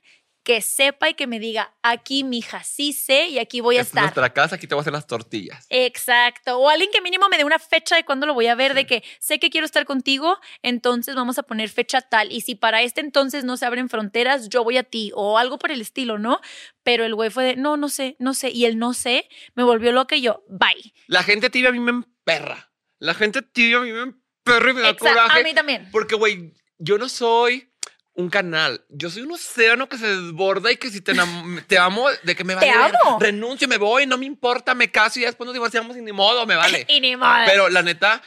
[0.46, 3.82] que sepa y que me diga, aquí mi hija sí sé y aquí voy a
[3.82, 4.04] estar.
[4.04, 5.66] En nuestra casa, aquí te voy a hacer las tortillas.
[5.70, 6.60] Exacto.
[6.60, 8.86] O alguien que mínimo me dé una fecha de cuándo lo voy a ver, de
[8.86, 12.32] que sé que quiero estar contigo, entonces vamos a poner fecha tal.
[12.32, 15.58] Y si para este entonces no se abren fronteras, yo voy a ti o algo
[15.58, 16.40] por el estilo, ¿no?
[16.84, 18.52] Pero el güey fue de, no, no sé, no sé.
[18.52, 20.94] Y el no sé me volvió loca y yo, bye.
[21.08, 22.72] La gente tibia a mí me emperra.
[23.00, 25.40] La gente tibia a mí me emperra y me da Exacto, coraje.
[25.40, 25.90] A mí también.
[25.92, 27.74] Porque, güey, yo no soy
[28.16, 28.84] un canal.
[28.90, 31.14] Yo soy un océano que se desborda y que si te,
[31.68, 32.68] te amo, de que me vale.
[32.68, 33.20] Te amo.
[33.20, 36.46] Renuncio, me voy, no me importa, me caso y después nos divorciamos y ni modo,
[36.46, 36.86] me vale.
[36.90, 37.46] y ni modo.
[37.46, 38.22] Pero la neta,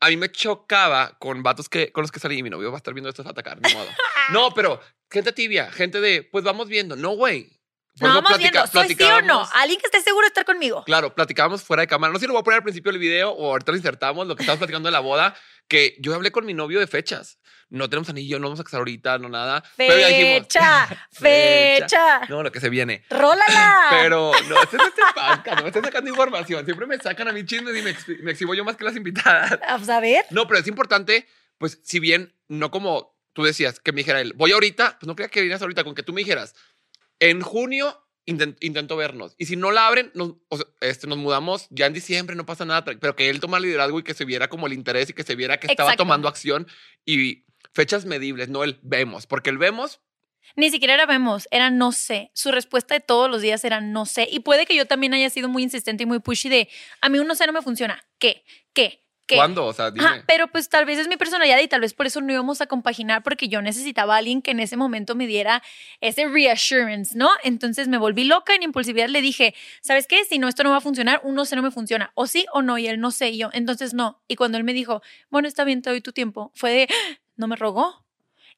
[0.00, 2.76] a mí me chocaba con vatos que, con los que salí y mi novio va
[2.76, 3.88] a estar viendo esto a atacar, ni modo.
[4.32, 6.96] no, pero gente tibia, gente de, pues vamos viendo.
[6.96, 7.50] No, güey.
[8.00, 9.46] No, vamos viendo, ¿soy sí o no?
[9.52, 10.82] Alguien que esté seguro de estar conmigo.
[10.84, 12.10] Claro, platicábamos fuera de cámara.
[12.10, 14.26] No sé si lo voy a poner al principio del video o ahorita lo insertamos,
[14.26, 15.34] lo que estamos platicando de la boda,
[15.68, 17.38] que yo hablé con mi novio de fechas
[17.72, 19.62] no tenemos anillo, no vamos a casar ahorita, no nada.
[19.62, 20.46] Fecha, pero ya dijimos,
[21.10, 22.20] fecha.
[22.28, 23.02] No, lo que se viene.
[23.10, 23.86] ¡Rólala!
[23.90, 26.64] Pero no, este es este podcast, no me están sacando información.
[26.66, 29.58] Siempre me sacan a mí chismes y me, me, exhibo yo más que las invitadas.
[29.60, 30.26] Vamos a ver.
[30.30, 34.34] No, pero es importante, pues, si bien no como tú decías, que me dijera él,
[34.36, 36.54] voy ahorita, pues no creía que vinieras ahorita, con que tú me dijeras,
[37.20, 39.34] en junio intento vernos.
[39.38, 40.34] Y si no la abren, nos,
[40.80, 44.02] este, nos mudamos ya en diciembre, no pasa nada, pero que él toma liderazgo y
[44.02, 46.68] que se viera como el interés y que se viera que estaba tomando acción
[47.04, 50.00] y fechas medibles, no el vemos, porque el vemos
[50.56, 52.30] ni siquiera era vemos, era no sé.
[52.34, 54.28] Su respuesta de todos los días era no sé.
[54.30, 56.68] Y puede que yo también haya sido muy insistente y muy pushy de
[57.00, 58.04] a mí un no sé no me funciona.
[58.18, 58.44] ¿Qué?
[58.72, 59.00] ¿Qué?
[59.26, 59.36] ¿Qué?
[59.36, 59.64] ¿Cuándo?
[59.64, 60.24] O sea, dime.
[60.26, 62.66] pero pues tal vez es mi personalidad y tal vez por eso no íbamos a
[62.66, 65.62] compaginar porque yo necesitaba a alguien que en ese momento me diera
[66.00, 67.30] ese reassurance, ¿no?
[67.44, 70.24] Entonces me volví loca en impulsividad le dije, ¿sabes qué?
[70.24, 72.10] Si no, esto no va a funcionar, un no sé no me funciona.
[72.14, 74.20] O sí o no, y él no sé, y yo, entonces no.
[74.26, 76.88] Y cuando él me dijo, bueno, está bien, te doy tu tiempo, fue de,
[77.42, 78.06] no me rogó.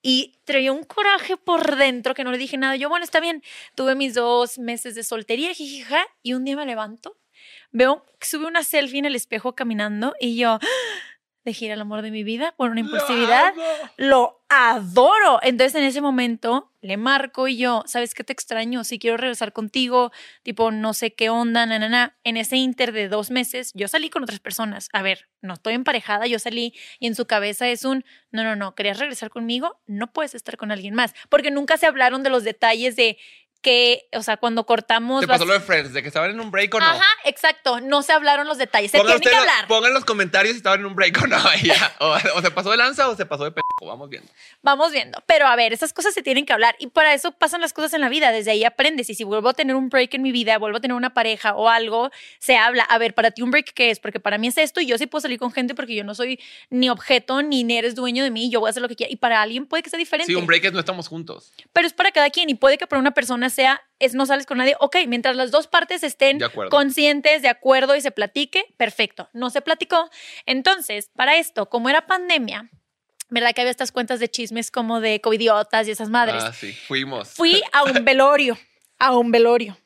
[0.00, 2.76] Y traía un coraje por dentro que no le dije nada.
[2.76, 3.42] Yo, bueno, está bien.
[3.74, 7.16] Tuve mis dos meses de soltería, jijija, y un día me levanto,
[7.72, 10.58] veo sube una selfie en el espejo caminando y yo,
[11.44, 13.52] de el amor de mi vida por una impulsividad.
[13.96, 15.40] Lo adoro.
[15.42, 18.84] Entonces en ese momento le marco y yo, ¿sabes qué te extraño?
[18.84, 20.10] Si quiero regresar contigo,
[20.42, 22.16] tipo, no sé qué onda, na, na, na.
[22.24, 24.88] En ese inter de dos meses, yo salí con otras personas.
[24.92, 28.56] A ver, no estoy emparejada, yo salí y en su cabeza es un, no, no,
[28.56, 29.80] no, ¿querías regresar conmigo?
[29.86, 31.14] No puedes estar con alguien más.
[31.28, 33.18] Porque nunca se hablaron de los detalles de
[33.64, 35.22] que, o sea, cuando cortamos...
[35.22, 36.84] Te pasó lo de Friends, de que estaban en un break o no.
[36.84, 37.80] Ajá, exacto.
[37.80, 38.90] No se hablaron los detalles.
[38.90, 39.66] Se Pongan, tiene que hablar.
[39.66, 41.38] pongan en los comentarios si estaban en un break o no.
[41.64, 41.96] ya.
[41.98, 43.64] O, o se pasó de lanza o se pasó de pendejo.
[43.86, 44.30] Vamos viendo.
[44.62, 45.18] Vamos viendo.
[45.26, 46.76] Pero a ver, esas cosas se tienen que hablar.
[46.78, 48.32] Y para eso pasan las cosas en la vida.
[48.32, 49.08] Desde ahí aprendes.
[49.08, 51.54] Y si vuelvo a tener un break en mi vida, vuelvo a tener una pareja
[51.54, 52.82] o algo, se habla.
[52.84, 53.98] A ver, para ti un break, ¿qué es?
[53.98, 56.14] Porque para mí es esto y yo sí puedo salir con gente porque yo no
[56.14, 58.50] soy ni objeto ni eres dueño de mí.
[58.50, 59.10] Yo voy a hacer lo que quiera.
[59.10, 60.30] Y para alguien puede que sea diferente.
[60.30, 61.52] Sí, un break es no estamos juntos.
[61.72, 62.50] Pero es para cada quien.
[62.50, 64.76] Y puede que para una persona sea, es no sales con nadie.
[64.80, 69.30] Ok, mientras las dos partes estén De conscientes, de acuerdo y se platique, perfecto.
[69.32, 70.10] No se platicó.
[70.44, 72.70] Entonces, para esto, como era pandemia,
[73.30, 76.44] ¿verdad que había estas cuentas de chismes como de covidiotas y esas madres?
[76.44, 77.30] Ah, sí, fuimos.
[77.30, 78.58] Fui a un velorio,
[78.98, 79.78] a un velorio.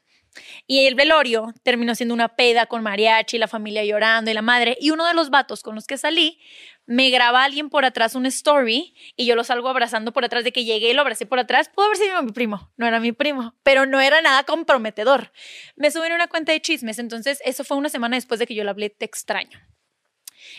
[0.66, 4.77] Y el velorio terminó siendo una peda con mariachi, la familia llorando y la madre.
[4.81, 6.38] Y uno de los vatos con los que salí
[6.87, 10.53] me graba alguien por atrás un story y yo lo salgo abrazando por atrás de
[10.53, 11.68] que llegué y lo abracé por atrás.
[11.68, 15.31] Pudo haber sido mi primo, no era mi primo, pero no era nada comprometedor.
[15.77, 18.55] Me suben a una cuenta de chismes, entonces eso fue una semana después de que
[18.55, 19.61] yo le hablé, te extraño.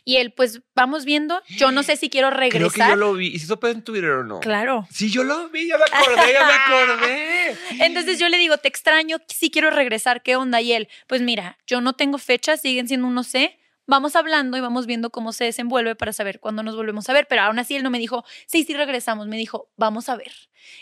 [0.06, 2.90] Y él, pues vamos viendo, yo no sé si quiero Creo que regresar.
[2.92, 3.28] yo lo vi.
[3.28, 4.40] ¿Y si eso en Twitter o no?
[4.40, 4.88] Claro.
[4.92, 7.29] Sí, yo lo vi, ya me acordé, ya me acordé.
[7.80, 10.62] Entonces yo le digo, te extraño, sí quiero regresar, ¿qué onda?
[10.62, 13.60] Y él, pues mira, yo no tengo fecha, siguen siendo un no sé.
[13.86, 17.26] Vamos hablando y vamos viendo cómo se desenvuelve para saber cuándo nos volvemos a ver.
[17.28, 19.28] Pero aún así él no me dijo, sí, sí regresamos.
[19.28, 20.32] Me dijo, vamos a ver.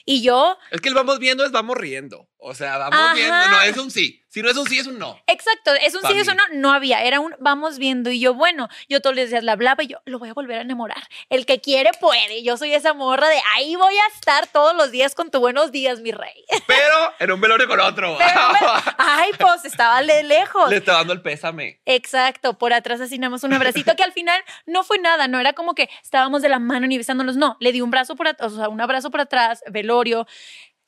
[0.06, 2.30] Y yo, Es que el vamos viendo es vamos riendo.
[2.40, 3.14] O sea, vamos Ajá.
[3.16, 3.48] viendo.
[3.50, 4.24] No, es un sí.
[4.30, 5.20] Si no es un sí, es un no.
[5.26, 6.38] exacto, es un Pa' sí, eso mí.
[6.38, 7.02] no, no había.
[7.04, 8.12] Era un vamos viendo.
[8.12, 10.60] Y yo, bueno, yo todos los días le hablaba y yo, lo voy a volver
[10.60, 11.02] a enamorar.
[11.30, 12.44] El que quiere puede.
[12.44, 15.72] Yo soy esa morra de ahí voy a estar todos los días con tu buenos
[15.72, 16.46] días, mi rey.
[16.68, 18.16] Pero en un velorio con otro.
[18.20, 18.40] Pero,
[19.00, 20.70] ay, pues estaba de lejos.
[20.70, 21.82] Le está dando el pésame.
[21.86, 25.74] Exacto, por atrás más un abracito que al final no fue nada, no era como
[25.74, 28.56] que estábamos de la mano ni besándonos, no, le di un brazo por atrás, o
[28.56, 30.28] sea, un abrazo por atrás, velorio,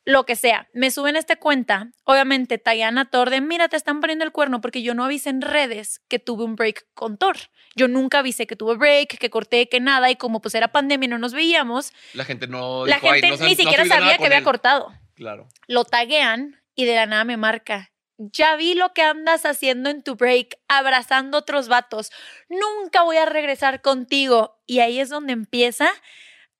[0.06, 0.68] lo que sea.
[0.74, 4.82] Me suben a esta cuenta, obviamente Tayana Torde, mira, te están poniendo el cuerno porque
[4.82, 7.38] yo no avisé en redes que tuve un break con Thor.
[7.76, 11.06] Yo nunca avisé que tuve break, que corté, que nada, y como pues era pandemia
[11.06, 12.86] y no nos veíamos, La gente no.
[12.88, 14.44] la dijo, "Ay, gente no ni no siquiera sabía que había él".
[14.44, 15.48] cortado Claro.
[15.68, 17.92] lo taguean y de la nada me marca.
[18.18, 22.10] Ya vi lo que andas haciendo en tu break, abrazando otros vatos.
[22.50, 24.60] Nunca voy a regresar contigo.
[24.66, 25.90] Y ahí es donde empieza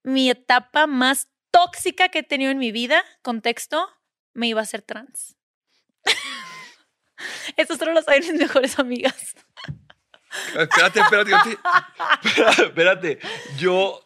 [0.02, 3.04] mi etapa más tóxica que he tenido en mi vida.
[3.22, 3.88] Contexto,
[4.32, 5.36] me iba a ser trans.
[7.56, 9.34] Esto solo lo saben mis mejores amigas.
[10.56, 11.30] Espérate, espérate.
[11.30, 13.18] Yo te, espérate.
[13.58, 14.00] Yo,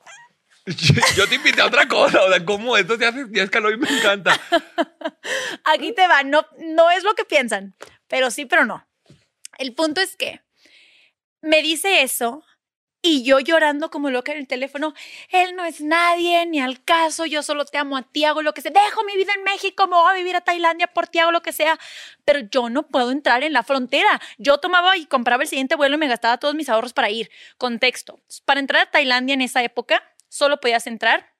[0.66, 0.94] yo.
[1.16, 2.22] yo te invité a otra cosa.
[2.24, 3.26] O sea, ¿cómo esto se hace?
[3.30, 4.40] Ya escaló y me encanta.
[5.64, 7.74] Aquí te va, no, no es lo que piensan,
[8.08, 8.86] pero sí, pero no.
[9.58, 10.42] El punto es que
[11.40, 12.44] me dice eso
[13.04, 14.94] y yo llorando como loca en el teléfono,
[15.28, 18.54] él no es nadie, ni al caso, yo solo te amo a ti, hago lo
[18.54, 21.18] que sea, dejo mi vida en México, me voy a vivir a Tailandia por ti,
[21.18, 21.78] hago lo que sea,
[22.24, 24.22] pero yo no puedo entrar en la frontera.
[24.38, 27.30] Yo tomaba y compraba el siguiente vuelo y me gastaba todos mis ahorros para ir.
[27.58, 31.33] Contexto, para entrar a Tailandia en esa época, solo podías entrar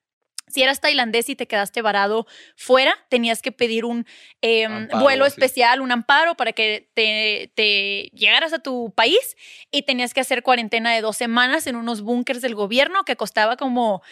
[0.47, 2.27] si eras tailandés y te quedaste varado
[2.57, 4.07] fuera, tenías que pedir un
[4.43, 5.29] eh, Amparo, vuelo sí.
[5.29, 9.37] especial, un amparo para que te, te llegaras a tu país
[9.71, 13.57] y tenías que hacer cuarentena de dos semanas en unos búnkers del gobierno que costaba
[13.57, 14.03] como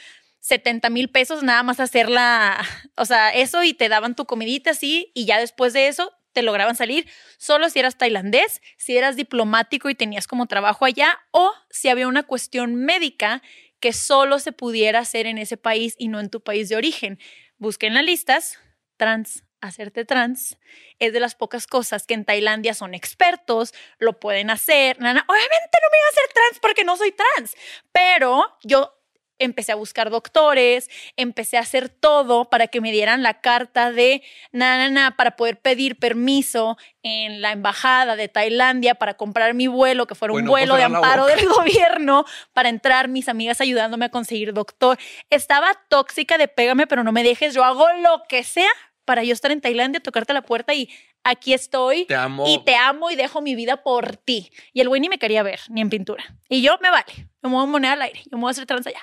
[0.40, 2.60] 70 mil pesos nada más hacerla,
[2.96, 6.42] o sea, eso y te daban tu comidita así y ya después de eso te
[6.42, 11.52] lograban salir solo si eras tailandés, si eras diplomático y tenías como trabajo allá o
[11.70, 13.42] si había una cuestión médica
[13.82, 17.18] que solo se pudiera hacer en ese país y no en tu país de origen.
[17.58, 18.58] Busquen las listas,
[18.96, 20.56] trans, hacerte trans,
[21.00, 25.00] es de las pocas cosas que en Tailandia son expertos, lo pueden hacer.
[25.00, 27.56] Nana, obviamente no me iba a hacer trans porque no soy trans,
[27.90, 29.01] pero yo
[29.44, 34.22] empecé a buscar doctores, empecé a hacer todo para que me dieran la carta de
[34.52, 39.66] na, na, na, para poder pedir permiso en la embajada de Tailandia para comprar mi
[39.66, 43.60] vuelo, que fuera un Bueno, vuelo pues, de amparo del gobierno para entrar, mis amigas
[43.60, 44.98] ayudándome a conseguir doctor.
[45.30, 48.70] Estaba tóxica de pégame, pero no me dejes, yo hago lo que sea
[49.04, 50.88] para yo estar en Tailandia, tocarte la puerta y
[51.24, 52.06] aquí estoy.
[52.06, 52.44] Te amo.
[52.46, 54.50] Y te amo y dejo mi vida por ti.
[54.72, 56.24] Y el güey ni me quería ver, ni en pintura.
[56.48, 57.28] Y yo me vale.
[57.42, 58.20] Me a moneda al aire.
[58.30, 59.00] Yo me voy a hacer trans allá.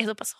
[0.00, 0.36] Eso pasó.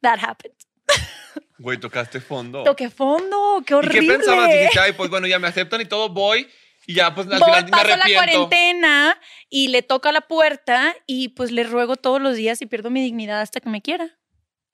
[0.00, 0.56] That happened.
[1.58, 2.62] Güey, tocaste fondo.
[2.62, 3.62] Toqué fondo.
[3.66, 4.00] Qué ¿Y horrible.
[4.00, 4.48] qué pensabas?
[4.48, 6.48] Dijiste, ay, pues bueno, ya me aceptan y todo, voy.
[6.86, 9.20] Y ya, pues al Voy, final me la cuarentena
[9.50, 12.90] y le toco a la puerta y pues le ruego todos los días y pierdo
[12.90, 14.18] mi dignidad hasta que me quiera.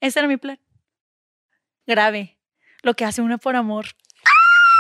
[0.01, 0.61] Ese era mi plan.
[1.87, 2.39] Grave.
[2.83, 3.87] Lo que hace una por amor.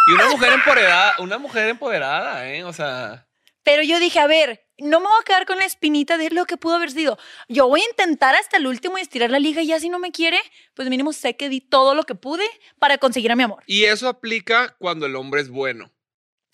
[0.06, 2.62] Y una mujer empoderada, una mujer empoderada, ¿eh?
[2.64, 3.26] O sea,
[3.64, 6.44] Pero yo dije, a ver, no me voy a quedar con la espinita de lo
[6.46, 7.18] que pudo haber sido.
[7.48, 9.98] Yo voy a intentar hasta el último y estirar la liga y ya si no
[9.98, 10.38] me quiere,
[10.74, 12.44] pues mínimo sé que di todo lo que pude
[12.78, 13.62] para conseguir a mi amor.
[13.66, 15.90] y eso aplica cuando el hombre es bueno.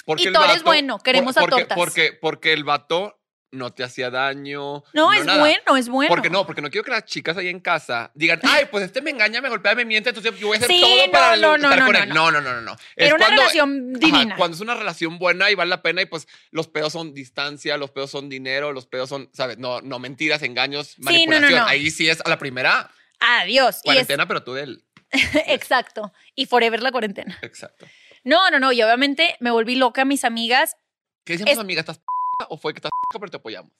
[0.07, 1.77] Porque Y eres vato- bueno, queremos a porque, tortas.
[1.79, 3.20] Porque, porque el vato
[3.53, 4.85] no te hacía daño.
[4.93, 5.41] No, es nada.
[5.41, 6.09] bueno, es bueno.
[6.09, 9.03] Porque no, porque no quiero que las chicas ahí en casa digan, ay, pues este
[9.03, 11.37] me engaña, me golpea, me miente, entonces yo voy a hacer Sí, todo no, para
[11.37, 12.09] no, estar no, con él.
[12.11, 12.31] no.
[12.31, 12.73] No, no, no, no.
[12.97, 14.37] Es Era una cuando- relación Ajá, divina.
[14.37, 17.77] cuando es una relación buena y vale la pena y pues los pedos son distancia,
[17.77, 19.59] los pedos son dinero, los pedos son, ¿sabes?
[19.59, 21.65] No, no mentiras, engaños, manipulación.
[21.67, 23.77] Ahí sí es a la primera Adiós.
[23.77, 24.85] Y es, cuarentena, pero tú del...
[25.47, 26.13] exacto.
[26.35, 27.39] Y forever la cuarentena.
[27.43, 27.87] Exacto.
[28.25, 28.71] No, no, no.
[28.73, 30.05] Y obviamente me volví loca.
[30.05, 30.77] Mis amigas
[31.25, 31.83] ¿Qué decían Es- tus amigas?
[31.83, 32.01] ¿Estás
[32.49, 33.73] o fue que estás pero te apoyamos?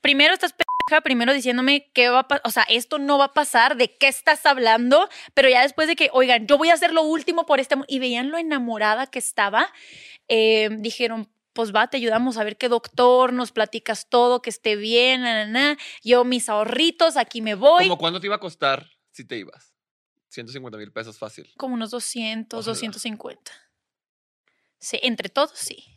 [0.00, 0.54] primero estás
[1.02, 4.06] primero diciéndome qué va a pasar, o sea, esto no va a pasar, de qué
[4.06, 7.58] estás hablando, pero ya después de que, oigan, yo voy a hacer lo último por
[7.58, 9.72] este, mo-", y veían lo enamorada que estaba,
[10.28, 14.76] eh, dijeron, pues va, te ayudamos a ver qué doctor, nos platicas todo, que esté
[14.76, 15.78] bien, na, na, na.
[16.02, 19.72] yo mis ahorritos, aquí me voy, ¿Cómo cuánto te iba a costar si te ibas?
[20.28, 21.50] 150 mil pesos fácil.
[21.56, 22.74] como unos 200, Ojalá.
[22.74, 23.52] 250.
[24.78, 25.93] Sí, entre todos, sí.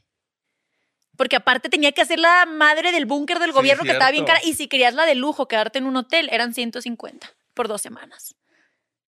[1.18, 4.26] Porque aparte tenía que hacer la madre del búnker del Sí, gobierno que estaba bien
[4.26, 4.40] cara.
[4.44, 8.36] Y si querías la de lujo, quedarte en un hotel, eran 150 por dos semanas.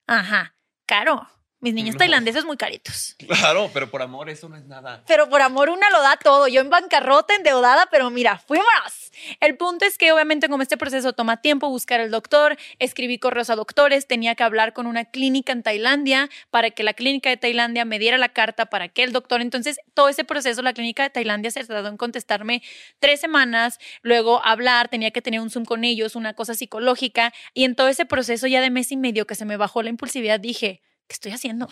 [0.07, 1.29] Ajá, caro.
[1.61, 1.99] Mis niños No.
[1.99, 3.15] tailandeses muy caritos.
[3.19, 5.03] Claro, pero por amor eso no es nada.
[5.07, 6.47] Pero por amor una lo da todo.
[6.47, 8.65] Yo en bancarrota, endeudada, pero mira, fuimos.
[9.41, 13.49] El punto es que obviamente como este proceso toma tiempo, buscar al doctor, escribí correos
[13.49, 17.35] a doctores, tenía que hablar con una clínica en Tailandia para que la clínica de
[17.35, 21.03] Tailandia me diera la carta para que el doctor, entonces todo ese proceso, la clínica
[21.03, 22.61] de Tailandia se tardó en contestarme
[22.99, 27.65] tres semanas, luego hablar, tenía que tener un Zoom con ellos, una cosa psicológica, y
[27.65, 30.39] en todo ese proceso ya de mes y medio que se me bajó la impulsividad,
[30.39, 31.67] dije, ¿qué estoy haciendo?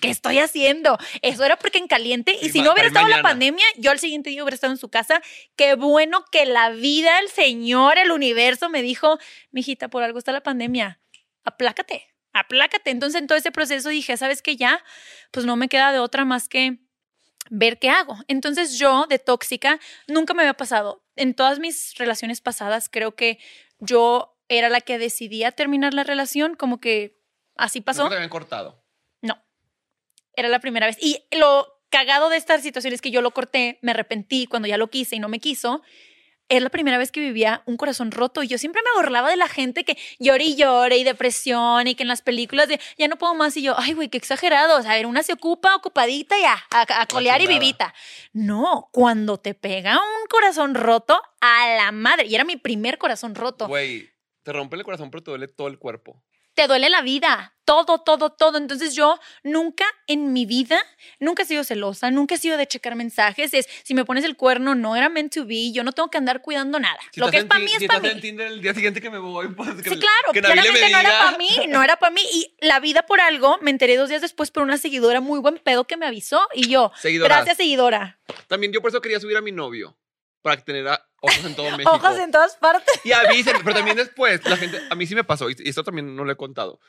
[0.00, 0.98] ¿Qué estoy haciendo?
[1.22, 4.30] Eso era porque en caliente, y si no hubiera estado la pandemia, yo al siguiente
[4.30, 5.22] día hubiera estado en su casa.
[5.54, 9.18] Qué bueno que la vida, el Señor, el universo me dijo,
[9.52, 11.00] mijita, por algo está la pandemia.
[11.44, 12.90] Aplácate, aplácate.
[12.90, 14.56] Entonces, en todo ese proceso dije, ¿sabes qué?
[14.56, 14.82] Ya,
[15.30, 16.78] pues no me queda de otra más que
[17.48, 18.18] ver qué hago.
[18.26, 21.04] Entonces, yo de tóxica nunca me había pasado.
[21.14, 23.38] En todas mis relaciones pasadas, creo que
[23.78, 27.19] yo era la que decidía terminar la relación, como que
[27.56, 28.02] así pasó.
[28.02, 28.82] ¿Nunca te habían cortado?
[29.22, 29.42] No.
[30.34, 30.96] Era la primera vez.
[31.00, 34.78] Y lo cagado de esta situación es que yo lo corté, me arrepentí cuando ya
[34.78, 35.82] lo quise y no me quiso.
[36.48, 39.36] Es la primera vez que vivía un corazón roto y yo siempre me burlaba de
[39.36, 43.06] la gente que llore y llore y depresión y que en las películas de ya
[43.06, 44.76] no puedo más y yo, ay, güey, qué exagerado.
[44.76, 47.94] O sea, a ver, una se ocupa, ocupadita y ya, a, a colear y vivita.
[48.32, 52.26] No, cuando te pega un corazón roto, a la madre.
[52.26, 53.68] Y era mi primer corazón roto.
[53.68, 54.10] Güey,
[54.42, 56.20] te rompe el corazón, pero te duele todo el cuerpo.
[56.60, 58.58] Te duele la vida, todo, todo, todo.
[58.58, 60.78] Entonces yo nunca en mi vida,
[61.18, 63.54] nunca he sido celosa, nunca he sido de checar mensajes.
[63.54, 66.18] Es, si me pones el cuerno, no era meant to be, yo no tengo que
[66.18, 66.98] andar cuidando nada.
[67.12, 68.08] Si Lo que es para mí si es para mí.
[68.10, 70.98] en Tinder el día siguiente que me voy, pues que, Sí, claro, que claramente no
[70.98, 72.20] era para mí, no era para mí.
[72.30, 75.56] Y la vida por algo, me enteré dos días después por una seguidora muy buen
[75.56, 76.46] pedo que me avisó.
[76.54, 77.38] Y yo, Seguidoras.
[77.38, 78.18] gracias seguidora.
[78.48, 79.96] También yo por eso quería subir a mi novio.
[80.42, 80.86] Para tener
[81.20, 81.90] ojos en todo México.
[81.92, 83.00] Ojos en todas partes.
[83.04, 86.14] Y avisen, pero también después, la gente, a mí sí me pasó, y esto también
[86.16, 86.80] no lo he contado.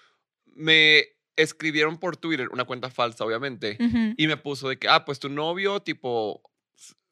[0.45, 4.13] Me escribieron por Twitter, una cuenta falsa, obviamente, Ujú.
[4.17, 6.41] y me puso de que, ah, pues tu novio, tipo,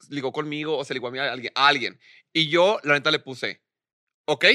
[0.09, 1.99] ligó conmigo o se ligó a, mí a alguien, a alguien.
[2.33, 3.63] Y yo, la neta, le puse,
[4.25, 4.45] ¿ok?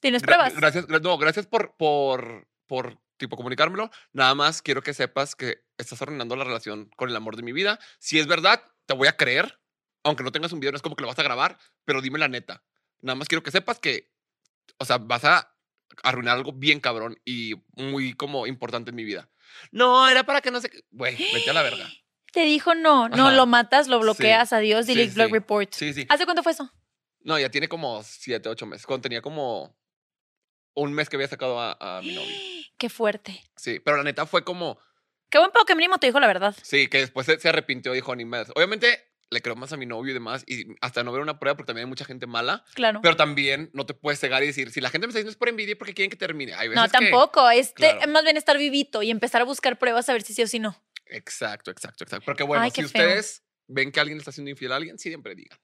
[0.00, 0.54] ¿Tienes pruebas?
[0.56, 3.90] Gracias, gra- no, gracias por, por, por, tipo, comunicármelo.
[4.12, 7.52] Nada más quiero que sepas que estás arruinando la relación con el amor de mi
[7.52, 7.78] vida.
[7.98, 9.58] Si es verdad, te voy a creer.
[10.04, 12.18] Aunque no tengas un video, no es como que lo vas a grabar, pero dime
[12.18, 12.62] la neta.
[13.00, 14.12] Nada más quiero que sepas que,
[14.78, 15.50] o sea, vas a
[16.02, 19.30] arruinar algo bien cabrón y muy como importante en mi vida.
[19.72, 20.84] No, era para que no qué.
[20.90, 21.88] Güey, vete a la verga.
[22.32, 23.36] Te dijo no, no, Ajá.
[23.36, 24.02] lo matas, lo Sí.
[24.02, 25.32] bloqueas, adiós, delete sí, blog sí.
[25.32, 25.72] report.
[25.72, 26.06] Sí, sí.
[26.08, 26.68] ¿Hace cuánto fue eso?
[27.20, 28.86] No, ya tiene como siete, ocho meses.
[28.86, 29.78] Cuando tenía como
[30.74, 32.36] un mes que había sacado a, a mi novio.
[32.76, 33.40] Qué fuerte.
[33.56, 34.78] Sí, pero la neta fue como,
[35.30, 36.54] Qué buen pedo que mínimo te dijo la verdad.
[36.62, 38.50] Sí, que después se, se arrepintió, dijo ni más.
[38.56, 41.56] Obviamente le creo más a mi novio y demás, y hasta no ver una prueba,
[41.56, 43.00] porque también hay mucha gente mala, Claro.
[43.02, 45.36] pero también no te puedes cegar y decir, si la gente me está diciendo es
[45.36, 46.54] por envidia porque quieren que termine.
[46.54, 47.50] Hay veces No, que- tampoco.
[47.50, 48.10] Este, claro.
[48.12, 50.58] más bien estar vivito y empezar a buscar pruebas a ver si sí o si
[50.58, 50.82] no.
[51.06, 52.24] Exacto, exacto, exacto.
[52.24, 52.86] Porque bueno, Ay, si feo.
[52.86, 55.58] ustedes ven que alguien está haciendo infiel a alguien, siempre digan.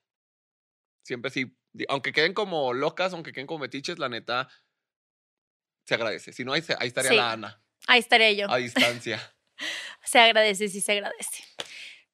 [1.03, 1.57] Siempre sí.
[1.89, 4.47] Aunque queden como locas, aunque queden como metiches, la neta
[5.87, 6.31] se agradece.
[6.33, 7.15] Si no, ahí, ahí estaría Sí.
[7.17, 8.51] la Ana, Ahí estaría yo.
[8.51, 8.57] a
[9.05, 9.19] distancia.
[10.03, 11.43] Se agradece, sí se agradece.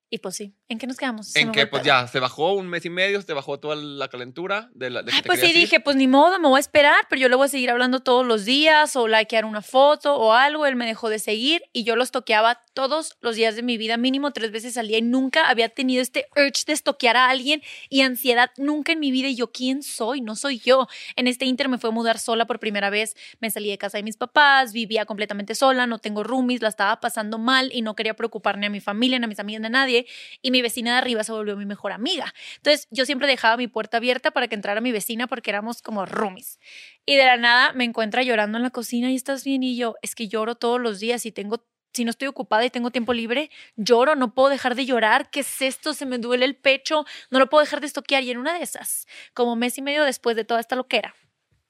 [0.09, 1.27] Y pues sí, ¿en qué nos quedamos?
[1.27, 4.07] Se En que pues ya se bajó un mes y medio, se bajó toda la
[4.07, 6.95] calentura de la de Ay, pues sí, dije, pues ni modo, me voy a esperar,
[7.09, 10.31] pero yo le voy a seguir hablando todos los días o likear una foto o
[10.31, 10.65] algo.
[10.65, 13.97] Él me dejó de seguir y yo los toqueaba todos los días de mi vida,
[13.97, 17.63] mínimo tres veces al día y nunca había tenido este urge de estoquear a alguien
[17.89, 19.29] y ansiedad nunca en mi vida.
[19.29, 20.21] Y yo, ¿quién soy?
[20.21, 20.87] No soy yo.
[21.15, 23.97] En este inter me fue a mudar sola por primera vez, me salí de casa
[23.97, 27.95] de mis papás, vivía completamente sola, no tengo roomies, la estaba pasando mal y no
[27.95, 30.05] quería preocupar ni a mi familia, ni a mis amigas, ni a nadie.
[30.43, 32.31] Y mi vecina de arriba se volvió mi mejor amiga.
[32.57, 36.05] Entonces yo siempre dejaba mi puerta abierta para que entrara mi vecina porque éramos como
[36.05, 36.59] roomies.
[37.07, 39.95] Y de la nada me encuentra llorando en la cocina y estás bien y yo,
[40.03, 41.65] es que lloro todos los días y tengo
[41.97, 45.41] si no estoy ocupada y tengo tiempo libre, lloro, no puedo dejar de llorar, ¿qué
[45.41, 45.93] es esto?
[45.93, 48.23] Se me duele el pecho, no lo puedo dejar de estoquear.
[48.23, 51.13] Y en una de esas, como mes y medio después de toda esta loquera,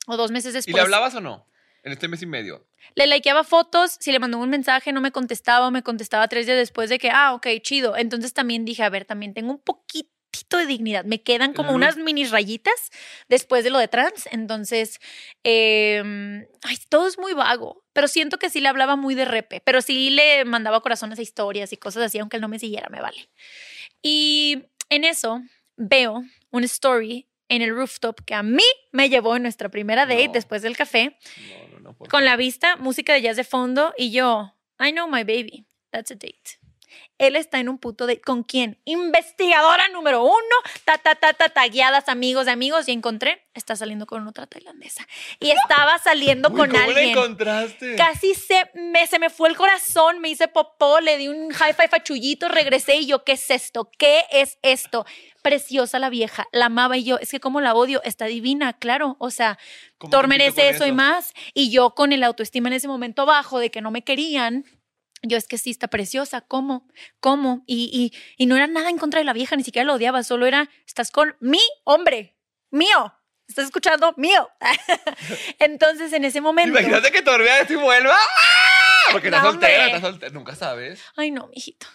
[0.06, 1.48] o dos meses ¿Y después, le hablabas o no?
[1.84, 2.68] En este mes y medio.
[2.96, 6.46] le likeaba fotos, si le mandó un mensaje no me contestaba o me contestaba tres
[6.46, 7.96] días después de que, ah, ok, chido.
[7.96, 11.06] Entonces también dije, a ver, también tengo un poquitito de dignidad.
[11.06, 11.78] Me quedan como Ujú.
[11.78, 12.92] unas mini rayitas
[13.30, 14.28] después de lo de trans.
[14.32, 15.00] Entonces,
[15.44, 17.84] em, ay, todo es muy vago.
[17.98, 19.60] Pero siento que sí le hablaba muy de repe.
[19.60, 22.90] Pero sí le mandaba corazones a historias y cosas así, aunque él no me siguiera,
[22.92, 23.28] me vale.
[24.04, 25.42] Y en eso
[25.78, 30.28] veo una story en el rooftop que a mí me llevó en nuestra primera date
[30.28, 30.34] No.
[30.34, 31.18] después del café
[31.50, 31.94] No, no, no.
[31.98, 35.66] por con la vista, música de jazz de fondo y yo, I know my baby,
[35.90, 36.60] that's a date.
[37.18, 38.22] Él está en un puto date.
[38.22, 38.78] ¿Con quién?
[38.86, 44.06] Investigadora número uno, ta, ta, ta, ta, tagueadas, amigos de amigos, y encontré, está saliendo
[44.06, 45.08] con otra tailandesa.
[45.40, 47.10] Y estaba saliendo Uy, con ¿Cómo la alguien.
[47.10, 47.96] encontraste?
[47.96, 51.74] Casi se me, se me fue el corazón, me hice popó, le di un high
[51.74, 53.90] five a Chuyito, regresé y yo, ¿qué es esto?
[53.98, 55.06] ¿Qué es esto?
[55.42, 59.16] Preciosa la vieja, la amaba y yo, es que como la odio, está divina, claro,
[59.20, 59.58] o sea,
[59.98, 61.34] ¿Cómo Thor merece con eso, y más.
[61.54, 64.66] Y yo con el autoestima en ese momento bajo de que no me querían,
[65.24, 66.88] yo es que sí está preciosa, ¿cómo?
[67.20, 67.64] ¿Cómo?
[67.66, 70.24] Y, y, y no era nada en contra de la vieja, ni siquiera la odiaba,
[70.24, 72.36] solo era, estás con mi hombre,
[72.72, 73.14] mío.
[73.48, 74.14] ¿Estás escuchando?
[74.18, 74.50] Mío.
[75.60, 76.70] Entonces, en ese momento.
[76.78, 78.14] Imagínate que todavía y vuelva.
[78.14, 79.12] ¡Ah!
[79.14, 80.34] Porque estás No, soltera, estás soltera.
[80.34, 81.02] Nunca sabes.
[81.16, 81.88] Ay, no, mijito.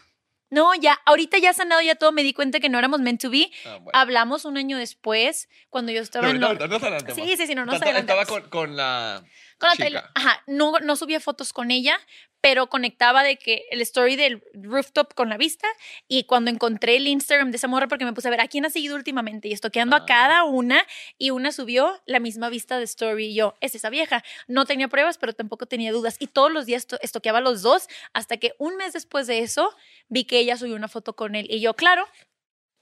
[0.49, 3.31] No, ya, ahorita ya sanado ya todo, me di cuenta que no éramos meant to
[3.31, 3.51] be.
[3.65, 3.91] Ah, bueno.
[3.99, 6.41] Hablamos un año después, cuando yo estaba Pero en...
[6.43, 7.23] lo- ahorita nos adelantemos.
[7.23, 9.25] Sí, sí, sí, no nos Estaba- con, con la.
[9.59, 10.11] Con la chica.
[10.15, 11.99] Ajá, no, no subía fotos con ella,
[12.43, 15.67] pero conectaba de que el story del rooftop con la vista
[16.09, 18.67] y cuando encontré el Instagram de esa morra porque me puse a ver a quién
[18.67, 20.01] ha seguido últimamente y estoqueando Ah.
[20.01, 20.85] a cada una
[21.19, 24.23] y una subió la misma vista de story y yo, es esa vieja.
[24.49, 27.87] No tenía pruebas, pero tampoco tenía dudas y todos los días esto- estoqueaba los dos
[28.13, 29.75] hasta que un mes después de eso
[30.09, 32.07] vi que ella subió una foto con él y yo, claro,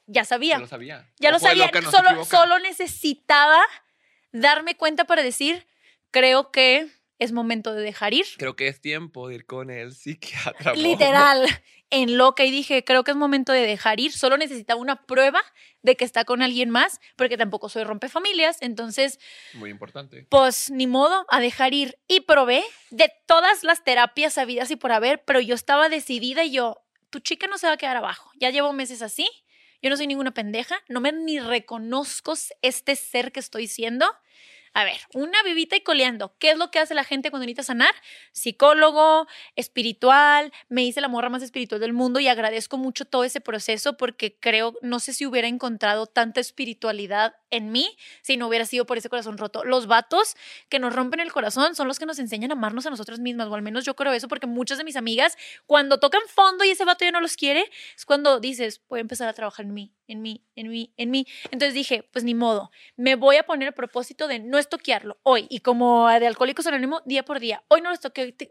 [0.07, 0.55] ya sabía.
[0.55, 1.07] Ya lo sabía.
[1.21, 3.61] Ya lo sabía, no solo, solo necesitaba
[4.33, 5.67] darme cuenta para decir,
[6.11, 6.89] creo que
[7.21, 8.25] es momento de dejar ir.
[8.39, 10.73] Creo que es tiempo de ir con el psiquiatra.
[10.75, 11.47] Literal,
[11.91, 14.13] en loca y dije, creo que es momento de dejar ir.
[14.13, 15.43] Solo necesitaba una prueba
[15.83, 18.57] de que está con alguien más, porque tampoco soy rompefamilias.
[18.63, 19.21] Entonces,
[19.53, 20.27] Muy importante.
[20.31, 21.99] pues ni modo a dejar ir.
[22.09, 26.53] Y probé de todas las terapias habidas y por haber, pero yo estaba decidida y
[26.53, 28.31] yo, tu chica no se va a quedar abajo.
[28.37, 29.29] Ya llevo meses así.
[29.83, 30.77] Yo no soy ninguna pendeja.
[30.89, 34.07] No me ni reconozco este ser que estoy siendo.
[34.73, 36.37] A ver, una vivita y coleando.
[36.39, 37.93] ¿Qué es lo que hace la gente cuando necesita sanar?
[38.31, 40.53] Psicólogo, espiritual.
[40.69, 44.39] Me hice la morra más espiritual del mundo y agradezco mucho todo ese proceso porque
[44.39, 48.97] creo, no sé si hubiera encontrado tanta espiritualidad en mí si no hubiera sido por
[48.97, 49.65] ese corazón roto.
[49.65, 50.37] Los vatos
[50.69, 53.49] que nos rompen el corazón son los que nos enseñan a amarnos a nosotros mismas,
[53.49, 56.71] o al menos yo creo eso porque muchas de mis amigas, cuando tocan fondo y
[56.71, 59.75] ese vato ya no los quiere, es cuando dices, voy a empezar a trabajar en
[59.75, 61.27] mí, en mí, en mí, en mí.
[61.51, 65.47] Entonces dije, pues ni modo, me voy a poner el propósito de no estoquearlo hoy
[65.51, 67.63] y como de Alcohólicos Anónimos, día por día.
[67.69, 68.51] Hoy no lo estoqueo, este-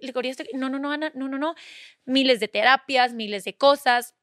[0.54, 1.56] no, no, no, Ana, no, no, no.
[2.06, 4.15] Miles de terapias, miles de cosas.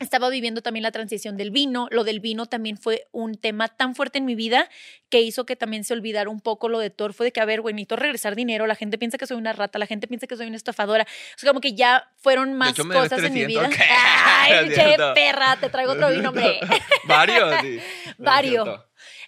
[0.00, 1.86] Estaba viviendo también la transición del vino.
[1.92, 4.68] Lo del vino también fue un tema tan fuerte en mi vida
[5.08, 7.14] que hizo que también se olvidara un poco lo de Thor.
[7.14, 8.66] Fue de que, a ver, güey, necesito regresar dinero.
[8.66, 11.04] La gente piensa que soy una rata, la gente piensa que soy una estafadora.
[11.04, 13.68] O sea, como que ya fueron más hecho, cosas en mi 300, vida.
[13.68, 13.84] ¿qué?
[13.88, 16.58] Ay, che, perra, te traigo otro vino, hombre.
[17.04, 17.78] Varios, sí.
[18.18, 18.68] Varios.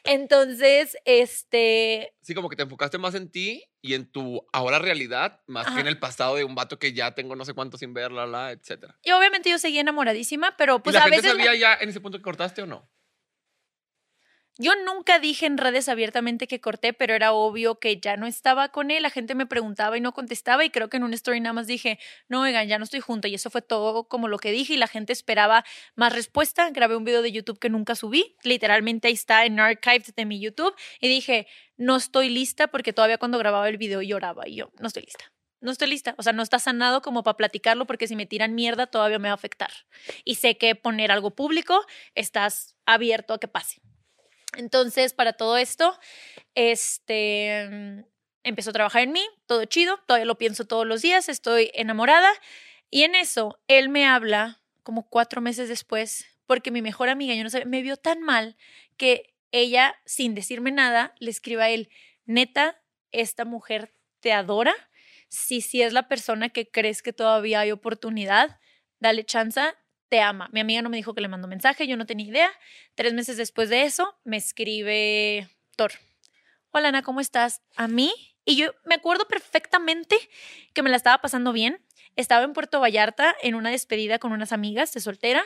[0.07, 5.40] Entonces, este, Sí, como que te enfocaste más en ti y en tu ahora realidad,
[5.47, 7.95] más que en el pasado de un vato que ya tengo no sé cuánto sin
[7.95, 8.99] ver, la, la, etcétera.
[9.03, 11.33] y obviamente yo seguía enamoradísima, pero pues ¿Y la a gente veces...
[11.33, 12.90] sabía ya en ese punto que cortaste o no?
[14.59, 18.71] Yo nunca dije en redes abiertamente que corté, pero era obvio que ya no estaba
[18.71, 19.03] con él.
[19.03, 21.66] La gente me preguntaba y no contestaba y creo que en un story nada más
[21.66, 23.29] dije, no, oigan, ya no estoy junta.
[23.29, 25.62] Y eso fue todo como lo que dije y la gente esperaba
[25.95, 26.71] más respuesta.
[26.71, 28.35] Grabé un video de YouTube que nunca subí.
[28.45, 30.75] Literalmente ahí está en archives de mi YouTube.
[31.01, 34.87] Y dije, no estoy lista porque todavía cuando grababa el video lloraba y yo, no
[34.87, 35.33] estoy lista.
[35.61, 36.14] no estoy lista.
[36.16, 39.28] O sea, no está sanado como para platicarlo porque si me tiran mierda todavía me
[39.28, 39.70] va a afectar.
[40.24, 43.83] Y sé que poner algo público, estás abierto a que pase.
[44.57, 45.98] Entonces, para todo esto,
[46.54, 48.04] este,
[48.42, 52.30] empezó a trabajar en mí, todo chido, todavía lo pienso todos los días, estoy enamorada.
[52.90, 57.42] Y en eso, él me habla como cuatro meses después, porque mi mejor amiga, yo
[57.42, 58.57] no sé, me vio tan mal
[58.96, 61.88] que ella, sin decirme nada, le escribe a él,
[62.24, 62.80] neta,
[63.12, 64.74] esta mujer te adora.
[65.28, 68.61] Si sí es la persona que crees que todavía hay oportunidad,
[69.00, 69.61] dale chance,
[70.09, 70.48] te ama.
[70.52, 72.50] Mi amiga no me dijo que le mandó mensaje, yo no tenía idea.
[72.94, 75.92] Tres meses después de eso, me escribe Thor.
[76.70, 77.62] Hola Ana, ¿cómo estás?
[77.76, 78.12] A mí.
[78.44, 80.16] Y yo me acuerdo perfectamente
[80.72, 81.84] que me la estaba pasando bien.
[82.14, 85.44] Estaba en Puerto Vallarta en una despedida con unas amigas de soltera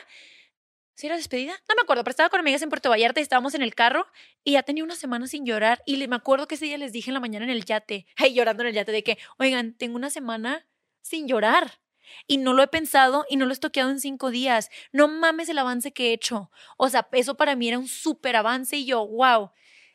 [1.01, 1.53] ¿Sí era despedida?
[1.67, 4.05] No me acuerdo, pero estaba con amigas en Puerto Vallarta y estábamos en el carro
[4.43, 5.81] y ya tenía una semana sin llorar.
[5.87, 8.35] Y me acuerdo que ese día les dije en la mañana en el yate, hey,
[8.35, 10.67] llorando en el yate, de que, oigan, tengo una semana
[11.01, 11.79] sin llorar.
[12.27, 14.69] Y no lo he pensado y no lo he toqueado en cinco días.
[14.91, 16.51] No mames el avance que he hecho.
[16.77, 19.51] O sea, eso para mí era un súper avance y yo, wow.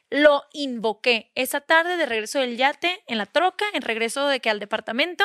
[0.08, 4.50] Lo invoqué esa tarde de regreso del yate, en la troca, en regreso de que
[4.50, 5.24] al departamento,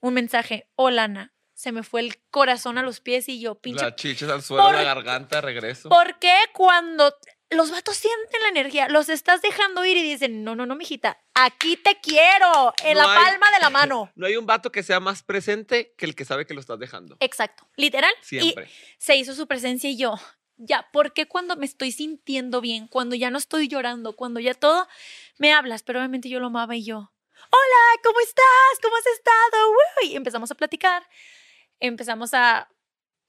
[0.00, 3.82] un mensaje, hola Ana, se me fue el corazón a los pies y yo, pinche.
[3.82, 5.88] La chicha al suelo, la garganta, regreso.
[5.88, 7.12] ¿Por qué cuando
[7.50, 11.18] los vatos sienten la energía, los estás dejando ir y dicen, no, no, no, mijita,
[11.34, 14.12] aquí te quiero, en la palma de la mano.
[14.16, 16.78] No hay un vato que sea más presente que el que sabe que lo estás
[16.78, 17.16] dejando.
[17.20, 18.12] Exacto, literal.
[18.20, 18.66] Siempre.
[18.66, 18.68] Y
[18.98, 20.14] se hizo su presencia y yo,
[20.56, 24.54] ya, ¿por qué cuando me estoy sintiendo bien, cuando ya no estoy llorando, cuando ya
[24.54, 24.88] todo,
[25.38, 25.82] me hablas?
[25.82, 28.78] Pero obviamente yo lo amaba y yo, hola, ¿cómo estás?
[28.82, 29.72] ¿Cómo has estado?
[30.02, 31.04] Y empezamos a platicar
[31.80, 32.68] empezamos a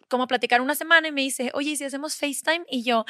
[0.07, 2.65] como platicar una semana y me dice, oye, si hacemos FaceTime?
[2.67, 3.05] Y yo,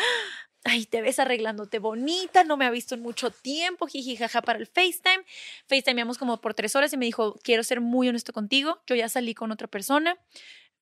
[0.64, 4.60] ay, te ves arreglándote bonita, no me ha visto en mucho tiempo, jiji, jaja, para
[4.60, 5.24] el FaceTime.
[5.68, 9.10] FaceTimeamos como por tres horas y me dijo, quiero ser muy honesto contigo, yo ya
[9.10, 10.18] salí con otra persona,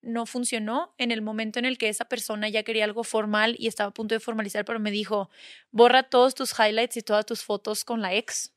[0.01, 3.67] no funcionó en el momento en el que esa persona ya quería algo formal y
[3.67, 5.29] estaba a punto de formalizar, pero me dijo,
[5.71, 8.53] borra todos tus highlights y todas tus fotos con la ex.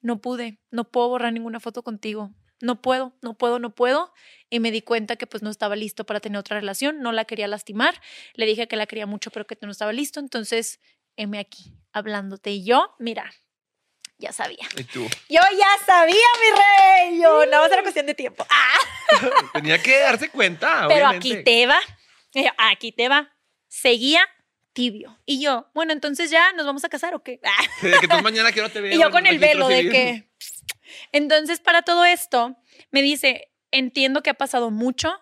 [0.00, 4.12] No pude, no puedo borrar ninguna foto contigo no puedo, no puedo, no puedo.
[4.50, 7.24] Y me di cuenta que pues no estaba listo para tener otra relación, no la
[7.24, 8.00] quería lastimar.
[8.34, 10.20] Le dije que la quería mucho, pero que no estaba listo.
[10.20, 10.80] Entonces,
[11.16, 12.50] heme aquí, hablándote.
[12.50, 13.30] Y yo, mira,
[14.18, 14.66] ya sabía.
[14.76, 15.06] ¿Y tú?
[15.28, 17.20] Yo ya sabía, mi rey.
[17.20, 18.46] Yo, no, va a ser cuestión de tiempo.
[18.50, 19.50] ¡Ah!
[19.54, 21.80] Tenía que darse cuenta, Pero aquí te va.
[22.58, 23.32] Aquí te va.
[23.68, 24.22] Seguía
[24.72, 25.18] tibio.
[25.26, 27.40] Y yo, bueno, entonces ya nos vamos a casar o qué?
[27.80, 28.94] que tú mañana quiero te veo.
[28.94, 30.27] Y yo con el velo de que
[31.12, 32.56] entonces, para todo esto,
[32.90, 35.12] me dice, entiendo que ha pasado mucho,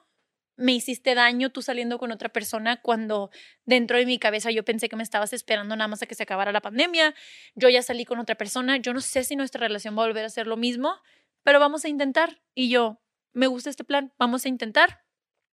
[0.56, 3.30] me hiciste daño tú saliendo con otra persona cuando
[3.66, 6.22] dentro de mi cabeza yo pensé que me estabas esperando nada más a que se
[6.22, 7.14] acabara la pandemia,
[7.54, 10.24] yo ya salí con otra persona, yo no sé si nuestra relación va a volver
[10.24, 10.96] a ser lo mismo,
[11.42, 12.40] pero vamos a intentar.
[12.54, 13.02] Y yo,
[13.32, 15.04] me gusta este plan, vamos a intentar.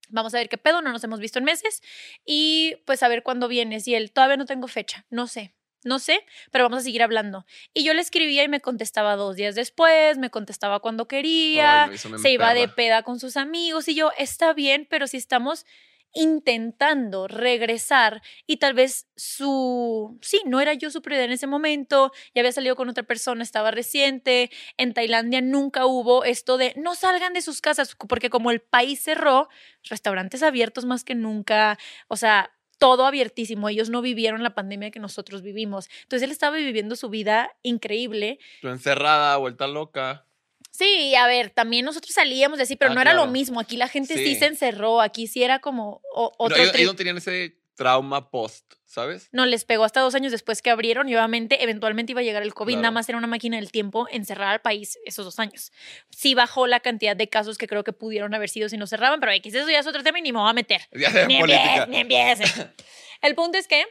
[0.09, 1.81] Vamos a ver qué pedo, no nos hemos visto en meses
[2.25, 3.87] y pues a ver cuándo vienes.
[3.87, 5.55] Y él, todavía no tengo fecha, no sé,
[5.85, 7.45] no sé, pero vamos a seguir hablando.
[7.73, 11.89] Y yo le escribía y me contestaba dos días después, me contestaba cuando quería,
[12.21, 15.65] se iba de peda con sus amigos y yo, está bien, pero si estamos
[16.13, 22.11] intentando regresar y tal vez su, sí, no era yo su prioridad en ese momento,
[22.35, 26.93] ya había salido con otra persona, estaba reciente, en Tailandia nunca hubo esto de no
[26.93, 29.49] salgan de sus casas, porque como el país cerró,
[29.89, 33.69] restaurantes abiertos más que nunca, o sea, todo abiertísimo.
[33.69, 35.89] Ellos no vivieron la pandemia que nosotros vivimos.
[36.03, 38.39] Entonces él estaba viviendo su vida increíble.
[38.61, 40.25] Tú encerrada, vuelta loca.
[40.71, 43.59] Sí, a ver, también nosotros salíamos de así, pero ah, no era lo mismo.
[43.59, 44.35] Aquí la gente sí.
[44.35, 46.57] se encerró, aquí sí era como otro.
[46.57, 49.29] ellos, no tenían ese trauma post, ¿sabes?
[49.31, 52.43] No, les pegó hasta dos años después que abrieron y obviamente eventualmente iba a llegar
[52.43, 55.71] el COVID, nada más era una máquina del tiempo encerrar al país esos dos años.
[56.09, 59.19] Sí bajó la cantidad de casos que creo que pudieron haber sido si no cerraban,
[59.19, 60.81] pero X, eso ya es otro tema y ni me voy a meter.
[60.93, 61.85] Ya ni, política.
[61.87, 62.71] ni empiecen.
[63.21, 63.85] el punto es que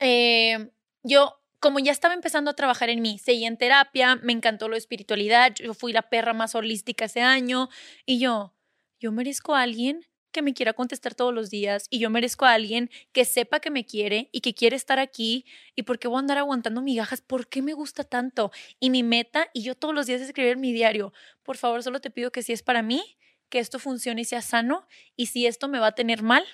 [0.00, 0.70] eh,
[1.02, 4.76] yo como ya estaba empezando a trabajar en mí, seguí en terapia, me encantó la
[4.76, 7.68] espiritualidad, yo fui la perra más holística ese año
[8.06, 8.54] y yo,
[9.00, 12.52] yo merezco a alguien que me quiera contestar todos los días y yo merezco a
[12.52, 16.16] alguien que sepa que me quiere y que quiere estar aquí y por qué voy
[16.16, 18.50] a andar aguantando migajas, por qué me gusta tanto.
[18.80, 21.12] Y mi meta, y yo todos los días escribir mi diario,
[21.42, 23.18] por favor, solo te pido que si es para mí,
[23.48, 26.44] que esto funcione y sea sano y si esto me va a tener mal,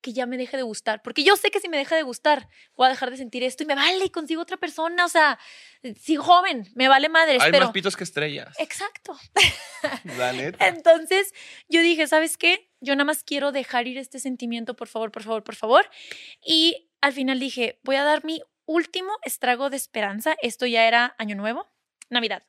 [0.00, 2.48] que ya me deje de gustar, porque yo sé que si me deja de gustar,
[2.76, 5.38] voy a dejar de sentir esto y me vale y consigo otra persona, o sea,
[6.00, 7.42] sigo joven, me vale madres.
[7.42, 7.66] Hay pero...
[7.66, 8.54] más pitos que estrellas.
[8.58, 9.18] Exacto.
[10.18, 10.66] La neta.
[10.68, 11.32] Entonces
[11.68, 12.70] yo dije, ¿sabes qué?
[12.80, 15.90] Yo nada más quiero dejar ir este sentimiento, por favor, por favor, por favor.
[16.44, 20.36] Y al final dije, voy a dar mi último estrago de esperanza.
[20.42, 21.66] Esto ya era Año Nuevo,
[22.10, 22.42] Navidad.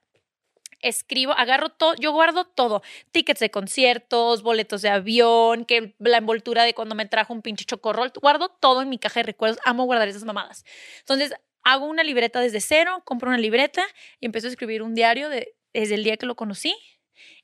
[0.82, 6.63] Escribo, agarro todo, yo guardo todo, tickets de conciertos, boletos de avión, que la envoltura
[6.63, 9.86] de cuando me trajo un pinche chocorrol, guardo todo en mi caja de recuerdos, amo
[9.86, 10.65] guardar esas mamadas.
[10.99, 13.86] Entonces, hago una libreta desde cero, compro una libreta
[14.19, 16.75] y empiezo a escribir un diario de, desde el día que lo conocí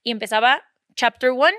[0.04, 0.64] y empezaba
[0.96, 1.56] chapter one,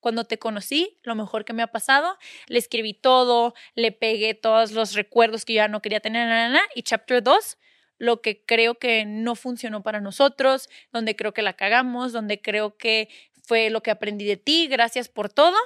[0.00, 2.16] cuando te conocí, lo mejor que me ha pasado,
[2.46, 6.82] le escribí todo, le pegué todos los recuerdos que yo ya no quería tener, y
[6.82, 7.58] chapter 2,
[8.00, 12.76] lo que creo que no funcionó para nosotros, donde creo que la cagamos, donde creo
[12.76, 13.08] que
[13.44, 15.56] fue lo que aprendí de ti, gracias por todo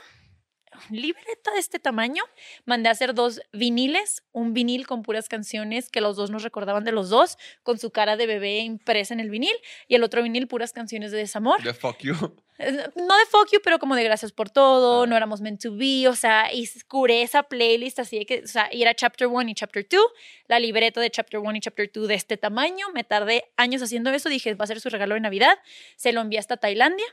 [0.91, 2.23] libreta de este tamaño,
[2.65, 6.85] mandé a hacer dos viniles, un vinil con puras canciones que los dos nos recordaban
[6.85, 9.55] de los dos, con su cara de bebé impresa en el vinil,
[9.87, 11.63] y el otro vinil puras canciones de desamor.
[11.63, 12.15] De fuck you.
[12.59, 16.07] No de fuck you, pero como de gracias por todo, no éramos meant to be,
[16.07, 19.51] o sea, y curé esa playlist así de que, o sea, y era chapter one
[19.51, 20.01] y chapter two,
[20.47, 24.11] la libreta de chapter one y chapter two de este tamaño, me tardé años haciendo
[24.11, 25.59] eso, dije, va a ser su regalo de Navidad,
[25.97, 27.07] se lo envié hasta Tailandia,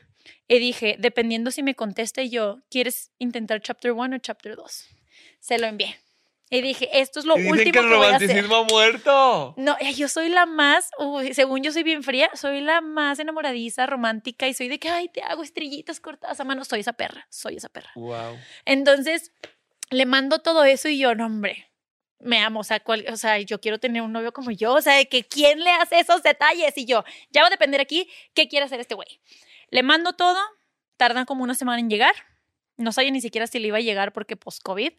[0.46, 4.86] y dije, dependiendo si me conteste yo, ¿quieres intentar chapter one o chapter 2?
[5.40, 5.98] Se lo envié.
[6.54, 8.28] Y dije, esto es lo Y último dicen que el que voy a hacer.
[8.28, 9.54] romanticismo ha muerto.
[9.56, 13.18] No, eh, yo soy la más, uy, según yo soy bien fría, soy la más
[13.18, 16.64] enamoradiza, romántica y soy de que, ay, te hago estrellitas cortadas a mano.
[16.66, 17.90] Soy esa perra, soy esa perra.
[17.94, 18.36] Wow.
[18.66, 19.32] Entonces,
[19.90, 21.70] le mando todo eso y yo, no, hombre,
[22.20, 22.60] me amo.
[22.60, 24.74] O sea, cual- o sea, yo quiero tener un novio como yo.
[24.74, 27.80] O sea, de que quién le hace esos detalles y yo, ya va a depender
[27.80, 29.20] aquí qué quiere hacer este güey.
[29.70, 30.38] Le mando todo,
[30.98, 32.14] tardan como una semana en llegar.
[32.76, 34.92] No sabía ni siquiera si le iba a llegar porque post-COVID.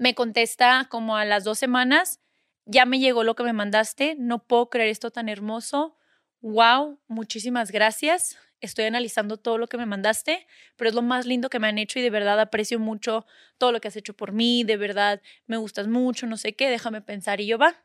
[0.00, 2.20] Me contesta como a las dos semanas,
[2.64, 5.98] ya me llegó lo que me mandaste, no puedo creer esto tan hermoso.
[6.40, 8.38] Wow, muchísimas gracias.
[8.62, 10.46] Estoy analizando todo lo que me mandaste,
[10.76, 13.26] pero es lo más lindo que me han hecho y de verdad aprecio mucho
[13.58, 16.70] todo lo que has hecho por mí, de verdad me gustas mucho, no sé qué,
[16.70, 17.84] déjame pensar y yo va.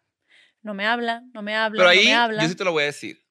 [0.62, 2.44] No me habla, no me habla, Pero no ahí, me habla.
[2.44, 3.26] yo sí te lo voy a decir.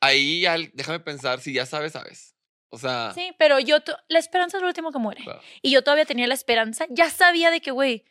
[0.00, 2.36] Ahí, ya- déjame pensar, si ya sabes, sabes.
[2.70, 5.22] O sea, Sí, pero yo, la esperanza es lo último que muere.
[5.24, 5.40] claro.
[5.62, 8.04] Y yo todavía tenía la esperanza, ya sabía de que, güey,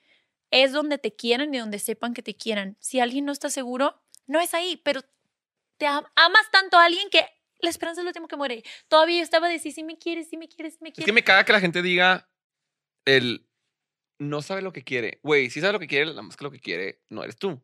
[0.52, 2.78] es donde te quieran y donde sepan que te quieran.
[2.80, 5.02] Si alguien no está seguro, no es ahí, pero
[5.78, 7.26] te am- amas tanto a alguien que
[7.60, 8.64] la esperanza es lo último que muere.
[8.88, 11.06] Todavía yo estaba de sí, sí me quieres, sí me quieres, sí me es quieres.
[11.06, 12.30] que me caga que la gente diga
[13.06, 13.48] el
[14.20, 15.20] no sabe lo que quiere.
[15.24, 17.62] Güey, sí sabe lo que quiere, nada más que lo que quiere no eres tú.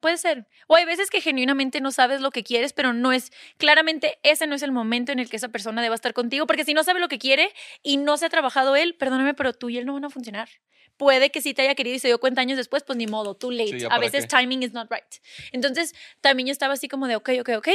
[0.00, 0.46] Puede ser.
[0.68, 4.46] O hay veces que genuinamente no sabes lo que quieres, pero no es, claramente ese
[4.46, 6.84] no es el momento en el que esa persona deba estar contigo, porque si no
[6.84, 9.86] sabe lo que quiere y no se ha trabajado él, perdóname, pero tú y él
[9.86, 10.48] no van a funcionar.
[10.96, 13.34] Puede que sí te haya querido y se dio cuenta años después, pues ni modo,
[13.34, 13.80] too late.
[13.80, 14.36] Sí, a veces qué.
[14.36, 15.14] timing is not right.
[15.52, 17.68] Entonces, también yo estaba así como de, ok, ok, ok.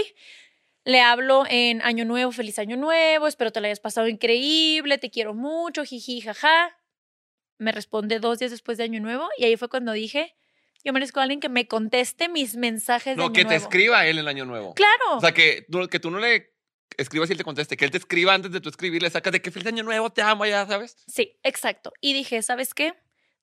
[0.85, 5.09] Le hablo en Año Nuevo, feliz Año Nuevo, espero te lo hayas pasado increíble, te
[5.09, 6.77] quiero mucho, jiji, jaja.
[7.57, 10.35] Me responde dos días después de Año Nuevo y ahí fue cuando dije,
[10.83, 13.63] yo merezco a alguien que me conteste mis mensajes de No, Año que te Nuevo.
[13.63, 14.73] escriba él el año nuevo.
[14.73, 15.17] Claro.
[15.17, 16.53] O sea, que tú, que tú no le
[16.97, 19.41] escribas y él te conteste, que él te escriba antes de tú escribirle, sacas de
[19.41, 20.97] que feliz año nuevo, te amo, ya sabes.
[21.07, 21.93] Sí, exacto.
[22.01, 22.93] Y dije, ¿sabes qué?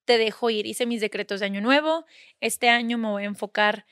[0.04, 0.66] Te dejo ir.
[0.66, 2.04] Hice mis decretos de año nuevo.
[2.40, 3.86] Este año me voy a enfocar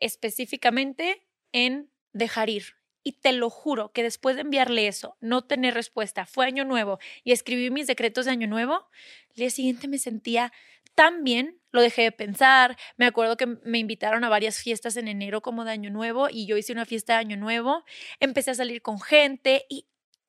[0.00, 1.22] específicamente
[1.52, 2.74] en dejar ir.
[3.02, 6.98] Y te lo juro que después de enviarle eso, no tener respuesta, fue año nuevo
[7.22, 8.88] y escribí mis decretos de año nuevo,
[9.30, 10.52] el día siguiente me sentía
[10.96, 12.76] tan bien, lo dejé de pensar.
[12.96, 16.46] Me acuerdo que me invitaron a varias fiestas en enero como de año nuevo y
[16.46, 17.84] yo hice una fiesta de año nuevo.
[18.18, 19.86] Empecé a salir con gente y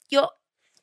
[0.09, 0.31] yo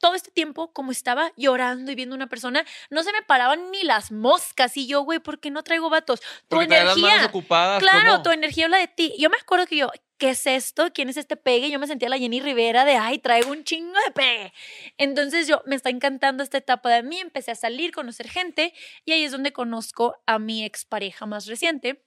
[0.01, 3.85] todo este tiempo, como estaba llorando y viendo una persona, no se me paraban ni
[3.85, 4.77] las moscas.
[4.77, 6.21] Y yo, güey, ¿por qué no traigo vatos?
[6.21, 7.29] Tu Porque traes las manos energía.
[7.29, 7.83] ocupadas.
[7.83, 8.23] Claro, ¿cómo?
[8.23, 9.15] tu energía habla de ti.
[9.19, 10.93] Yo me acuerdo que yo, ¿qué es esto?
[10.93, 11.71] ¿Quién es este pegue?
[11.71, 14.53] Yo me sentía la Jenny Rivera de, ay, traigo un chingo de pegue.
[14.99, 18.73] Entonces yo, me está encantando esta etapa de mí, empecé a salir, conocer gente
[19.05, 22.05] y ahí es donde conozco a mi expareja más reciente,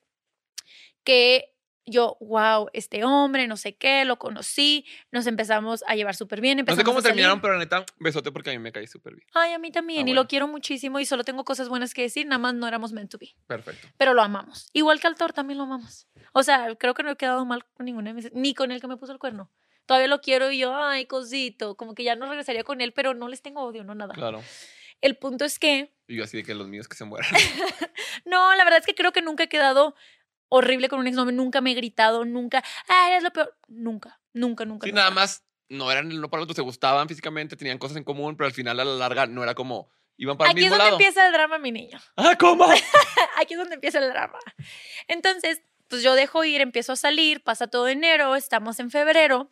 [1.03, 1.56] que
[1.88, 6.63] yo, wow, este hombre, no sé qué, lo conocí, nos empezamos a llevar súper bien.
[6.67, 9.27] No sé cómo terminaron, pero neta, besote porque a mí me caí súper bien.
[9.33, 12.01] Ay, a mí también, Ah, y lo quiero muchísimo y solo tengo cosas buenas que
[12.03, 13.88] decir, nada más no éramos meant to be, Perfecto.
[13.97, 14.69] pero lo amamos.
[14.73, 16.07] Igual que al Thor también lo amamos.
[16.33, 18.81] O sea, creo que no he quedado mal con ninguna de mis, ni con el
[18.81, 19.49] que me puso el cuerno.
[19.85, 23.13] Todavía lo quiero y yo, ay, cosito, como que ya no regresaría con él, pero
[23.13, 24.13] no les tengo odio, no nada.
[24.13, 24.43] Claro.
[24.99, 27.29] El punto es que, Y yo así de que los míos que se mueran.
[28.25, 29.95] no, la verdad es que creo que nunca he quedado
[30.49, 34.65] horrible con un exnovio, nunca me he gritado, nunca, ah, eres lo peor, nunca, nunca,
[34.65, 34.85] nunca.
[34.85, 35.01] Sí, nunca.
[35.01, 38.47] nada más no eran no para otros, se gustaban físicamente, tenían cosas en común, pero
[38.47, 40.91] al final a la larga no era como iban para Aquí el es mismo donde
[40.91, 40.97] lado.
[40.97, 41.99] empieza el drama, mi niño.
[42.15, 42.65] Ah, ¿cómo?
[43.37, 44.39] Aquí es donde empieza el drama.
[45.07, 49.51] Entonces, pues yo dejo ir, empiezo a salir, pasa todo enero, estamos en febrero,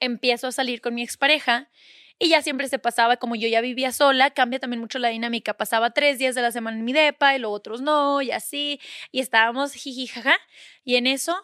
[0.00, 1.70] empiezo a salir con mi expareja
[2.18, 5.54] y ya siempre se pasaba, como yo ya vivía sola, cambia también mucho la dinámica.
[5.54, 8.80] Pasaba tres días de la semana en mi depa y luego otros no, y así,
[9.10, 10.36] y estábamos jiji, jaja.
[10.84, 11.36] Y en eso,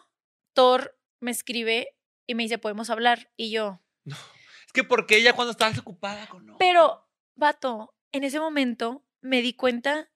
[0.54, 1.96] Thor me escribe
[2.26, 3.30] Y me dice, podemos hablar.
[3.36, 6.56] Y yo, Es que porque ella cuando estabas ocupada con no.
[6.58, 10.10] pero, vato, en ese momento me di cuenta,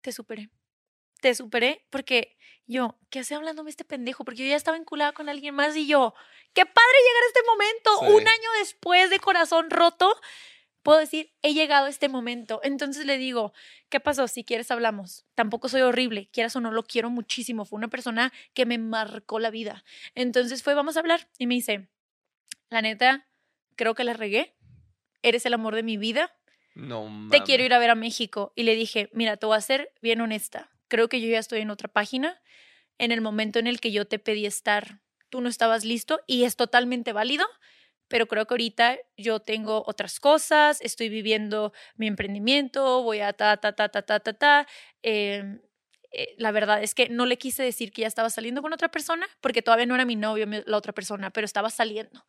[0.00, 0.50] te superé.
[1.24, 4.26] Te superé porque yo, ¿qué hace hablándome este pendejo?
[4.26, 6.12] Porque yo ya estaba enculada con alguien más y yo,
[6.52, 7.90] qué padre llegar a este momento.
[8.00, 8.22] Sí.
[8.22, 10.14] Un año después de corazón roto,
[10.82, 12.60] puedo decir, he llegado a este momento.
[12.62, 13.54] Entonces le digo,
[13.88, 14.28] ¿qué pasó?
[14.28, 15.24] Si quieres hablamos.
[15.34, 17.64] Tampoco soy horrible, quieras o no, lo quiero muchísimo.
[17.64, 19.82] Fue una persona que me marcó la vida.
[20.14, 21.30] Entonces fue, vamos a hablar.
[21.38, 21.88] Y me dice,
[22.68, 23.26] la neta,
[23.76, 24.52] creo que la regué.
[25.22, 26.36] Eres el amor de mi vida
[26.74, 28.52] No te quiero ir a ver a México.
[28.54, 30.68] Y le dije, mira, te voy a ser bien honesta.
[30.94, 32.40] Creo que yo ya estoy en otra página.
[32.98, 36.44] En el momento en el que yo te pedí estar, tú no estabas listo y
[36.44, 37.44] es totalmente válido.
[38.06, 43.56] Pero creo que ahorita yo tengo otras cosas, estoy viviendo mi emprendimiento, voy a ta,
[43.56, 44.68] ta, ta, ta, ta, ta, ta.
[45.02, 45.58] Eh,
[46.12, 48.88] eh, la verdad es que no le quise decir que ya estaba saliendo con otra
[48.88, 52.24] persona, porque todavía no era mi novio la otra persona, pero estaba saliendo.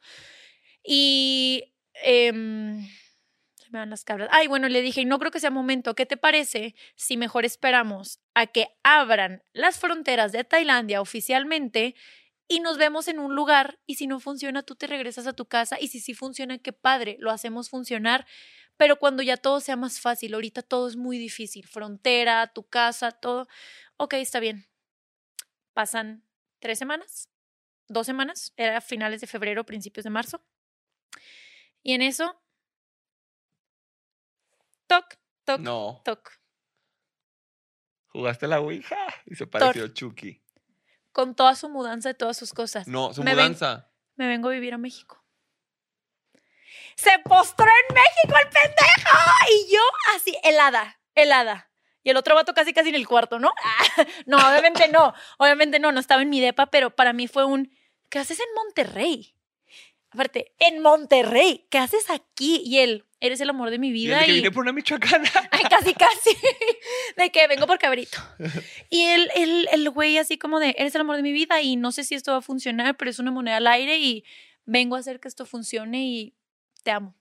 [0.84, 2.84] Y em,
[3.80, 4.30] me las cabras.
[4.32, 5.96] Ay, bueno, le dije, no creo que sea momento.
[5.96, 11.96] ¿Qué te parece si mejor esperamos a que abran las fronteras de Tailandia oficialmente
[12.48, 15.46] y nos vemos en un lugar y si no funciona, tú te regresas a tu
[15.46, 18.26] casa y si sí funciona, qué padre, lo hacemos funcionar.
[18.78, 21.66] Pero cuando ya todo sea más fácil, ahorita todo es muy difícil.
[21.66, 23.48] Frontera, tu casa, todo.
[23.98, 24.68] Ok, está bien.
[25.74, 26.24] Pasan
[26.60, 27.30] tres semanas,
[27.88, 30.44] dos semanas, era finales de febrero, principios de marzo.
[31.84, 32.42] Y en eso,
[34.88, 36.02] toc, toc, No.
[36.06, 36.32] toc.
[38.08, 38.96] ¿Jugaste la Ouija?
[39.26, 40.42] Y se pareció Chucky.
[41.12, 42.88] Con toda su mudanza de todas sus cosas.
[42.88, 43.90] No, su Me ven- mudanza.
[44.16, 45.22] Me vengo a vivir a México.
[46.96, 49.18] Se postró en México el pendejo.
[49.50, 49.82] Y yo
[50.16, 51.70] así, helada, helada.
[52.04, 53.52] Y el otro vato casi casi en el cuarto, ¿no?
[54.26, 55.14] no, obviamente no.
[55.38, 57.76] Obviamente no, no estaba en mi depa, pero para mí fue un,
[58.10, 59.35] ¿qué haces en Monterrey?
[60.16, 62.62] Aparte, en Monterrey, ¿qué haces aquí?
[62.66, 64.16] Y él, eres el amor de mi Y vida.
[64.16, 65.30] el de que y- vine por una michoacana.
[65.52, 66.30] Ay, casi, casi.
[67.18, 68.18] De que vengo por cabrito.
[68.90, 71.76] Y el, el, el güey así como de, eres el amor de mi vida y
[71.76, 74.24] no sé si esto va a funcionar, pero es una moneda al aire y
[74.66, 76.34] vengo a hacer que esto funcione y
[76.84, 77.16] te amo.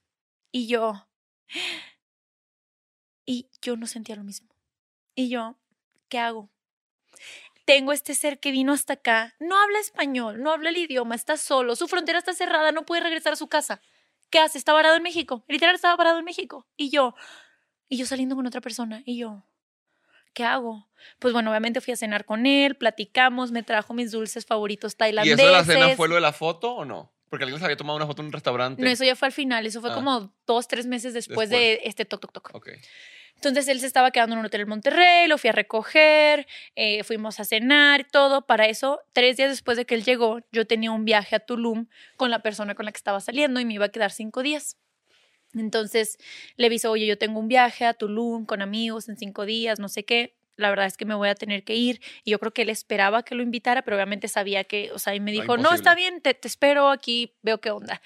[0.52, 1.06] Y yo,
[3.26, 4.48] y yo no sentía lo mismo.
[5.14, 5.56] Y yo,
[6.08, 6.50] ¿qué hago?
[7.64, 11.36] Tengo este ser que vino hasta acá, no habla español, no habla el idioma, está
[11.36, 13.80] solo, su frontera está cerrada, no puede regresar a su casa.
[14.30, 14.58] ¿Qué hace?
[14.58, 15.44] Está varado en México.
[15.48, 16.66] Literal estaba varado en México.
[16.76, 17.14] Y yo,
[17.88, 19.02] y yo saliendo con otra persona.
[19.06, 19.44] Y yo,
[20.34, 20.88] ¿qué hago?
[21.20, 24.96] Pues bueno, obviamente fui a cenar con él, platicamos, me trajo mis dulces favoritos ¿Y
[24.96, 25.38] tailandeses.
[25.38, 27.12] eso de la cena fue lo de la foto o no?
[27.30, 28.82] Porque alguien se había tomado una foto en un restaurante.
[28.82, 29.94] No, eso ya fue al final, eso fue Ah.
[29.94, 32.52] como dos, tres meses después, de este toc, toc, toc.
[33.48, 37.02] Entonces él se estaba quedando en un hotel en Monterrey, lo fui a recoger, eh,
[37.04, 38.46] fuimos a cenar todo.
[38.46, 41.86] Para eso, tres días después de que él llegó, yo tenía un viaje a Tulum
[42.16, 44.76] con la persona con la que estaba saliendo y me iba a quedar cinco días.
[45.54, 46.18] Entonces
[46.56, 49.88] le avisó, oye, yo tengo un viaje a Tulum con amigos en cinco días, no
[49.88, 50.34] sé qué.
[50.56, 52.00] La verdad es que me voy a tener que ir.
[52.22, 55.14] Y yo creo que él esperaba que lo invitara, pero obviamente sabía que, o sea,
[55.14, 58.00] y me dijo, no, está bien, te, te espero aquí, veo qué onda.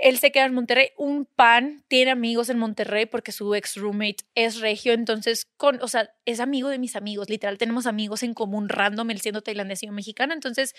[0.00, 0.90] Él se queda en Monterrey.
[0.96, 4.92] Un pan tiene amigos en Monterrey porque su ex roommate es regio.
[4.94, 7.28] Entonces, con, o sea, es amigo de mis amigos.
[7.28, 10.32] Literal, tenemos amigos en común random, él siendo tailandés y yo mexicana.
[10.32, 10.74] Entonces,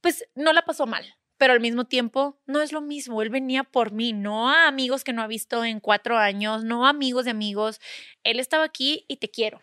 [0.00, 1.04] pues no la pasó mal.
[1.36, 3.22] Pero al mismo tiempo, no es lo mismo.
[3.22, 6.86] Él venía por mí, no a amigos que no ha visto en cuatro años, no
[6.86, 7.80] a amigos de amigos.
[8.24, 9.60] Él estaba aquí y te quiero.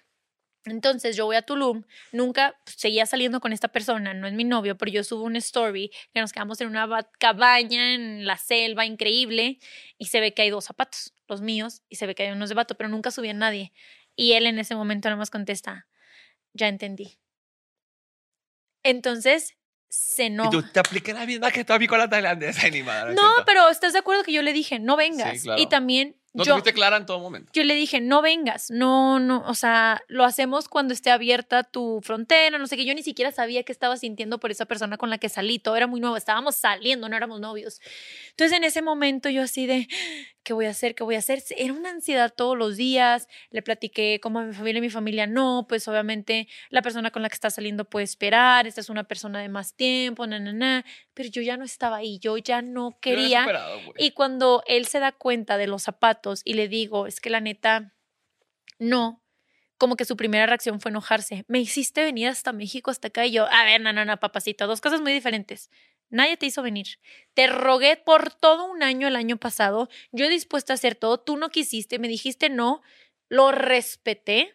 [0.66, 4.78] Entonces yo voy a Tulum, nunca seguía saliendo con esta persona, no es mi novio,
[4.78, 8.86] pero yo subo una story que nos quedamos en una ba- cabaña en la selva
[8.86, 9.57] increíble
[9.97, 12.49] y se ve que hay dos zapatos, los míos, y se ve que hay unos
[12.49, 13.74] de vato, pero nunca subí a nadie.
[14.16, 15.88] Y él en ese momento nada más contesta,
[16.53, 17.18] ya entendí.
[18.84, 19.57] Entonces
[19.89, 20.49] se Y enoja.
[20.51, 23.14] tú te apliqué la misma que todavía con la tailandesa y ni madre.
[23.16, 25.41] No, pero estás de acuerdo que yo le dije, no vengas.
[25.43, 25.62] claro.
[25.62, 27.51] Y también No te yo, fuiste clara en todo momento.
[27.53, 31.99] yo le dije, no vengas, no, no, o sea, lo hacemos cuando esté abierta tu
[32.03, 35.09] frontera, no sé qué, yo ni siquiera sabía qué estaba sintiendo por esa persona con
[35.09, 37.82] la que salí, todo era muy nuevo, estábamos saliendo, no éramos novios.
[38.29, 39.89] Entonces en ese momento yo así de,
[40.43, 40.95] ¿qué voy a hacer?
[40.95, 41.43] ¿Qué voy a hacer?
[41.57, 45.27] Era una ansiedad todos los días, le platiqué como a mi familia y mi familia
[45.27, 49.03] no, pues obviamente la persona con la que está saliendo puede esperar, esta es una
[49.03, 52.61] persona de más tiempo, na, na, na, pero yo ya no estaba ahí, yo ya
[52.61, 53.45] no quería.
[53.97, 57.41] Y cuando él se da cuenta de los zapatos y le digo, es que la
[57.41, 57.93] neta,
[58.79, 59.21] no,
[59.77, 61.43] como que su primera reacción fue enojarse.
[61.47, 63.25] Me hiciste venir hasta México, hasta acá.
[63.25, 65.71] Y yo, a ver, no, no, no, papacito, dos cosas muy diferentes.
[66.12, 66.99] Nadie te hizo venir.
[67.34, 69.89] Te rogué por todo un año el año pasado.
[70.12, 71.20] Yo dispuesta a hacer todo.
[71.20, 72.82] Tú no quisiste, me dijiste no.
[73.30, 74.53] Lo respeté.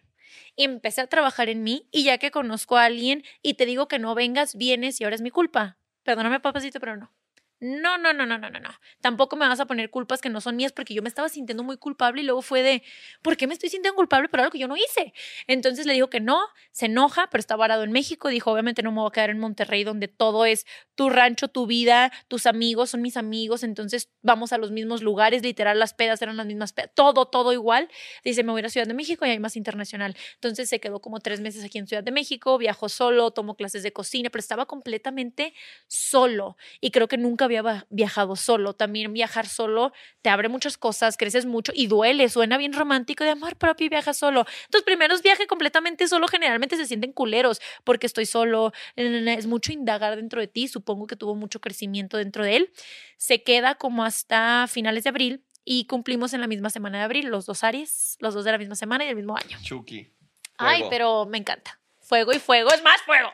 [0.57, 1.89] Empecé a trabajar en mí.
[1.91, 5.17] Y ya que conozco a alguien y te digo que no vengas, vienes y ahora
[5.17, 5.79] es mi culpa.
[6.05, 7.16] perdóname papacito, pero no.
[7.59, 8.69] No, no, no, no, no, no, no.
[9.01, 11.65] Tampoco me vas a poner culpas que no son mías porque yo me estaba sintiendo
[11.65, 12.83] muy culpable y luego fue de,
[13.23, 15.15] ¿por qué me estoy sintiendo culpable por algo que yo no hice?
[15.47, 16.39] Entonces le dijo que no,
[16.73, 18.29] se enoja, pero está varado en México.
[18.29, 21.67] Dijo, obviamente no me voy a quedar en Monterrey donde todo es tu rancho, tu
[21.67, 26.21] vida, tus amigos son mis amigos, entonces vamos a los mismos lugares, literal las pedas
[26.21, 27.89] eran las mismas pedas, todo, todo igual.
[28.23, 30.15] Dice, me voy a Ciudad de México y hay más internacional.
[30.35, 33.83] Entonces se quedó como tres meses aquí en Ciudad de México, viajó solo, tomó clases
[33.83, 35.55] de cocina, pero estaba completamente
[35.87, 38.75] solo y creo que nunca había viajado solo.
[38.75, 39.93] También viajar solo
[40.23, 43.89] te abre muchas cosas, creces mucho y duele, suena bien romántico de amor propio y
[43.89, 44.45] viaja solo.
[44.71, 50.17] Tus primeros viajes completamente solo generalmente se sienten culeros porque estoy solo, es mucho indagar
[50.17, 52.73] dentro de ti, supongo que tuvo mucho crecimiento dentro de él.
[53.17, 57.27] Se queda como hasta finales de abril y cumplimos en la misma semana de abril,
[57.27, 59.59] los dos Aries, los dos de la misma semana y del mismo año.
[59.63, 60.13] Chucky.
[60.59, 60.91] Ay, Fuego.
[60.91, 61.81] pero me encanta.
[62.01, 63.31] Fuego y fuego es más fuego.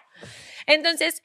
[0.66, 1.22] Entonces,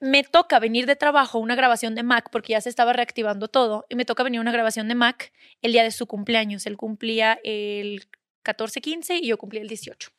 [0.00, 3.86] me toca venir de trabajo una grabación de Mac porque ya se estaba reactivando todo
[3.88, 5.32] y me toca venir una grabación de Mac
[5.62, 6.66] el día de su cumpleaños.
[6.66, 8.08] Él cumplía el
[8.44, 10.10] 14-15 y yo cumplía el 18.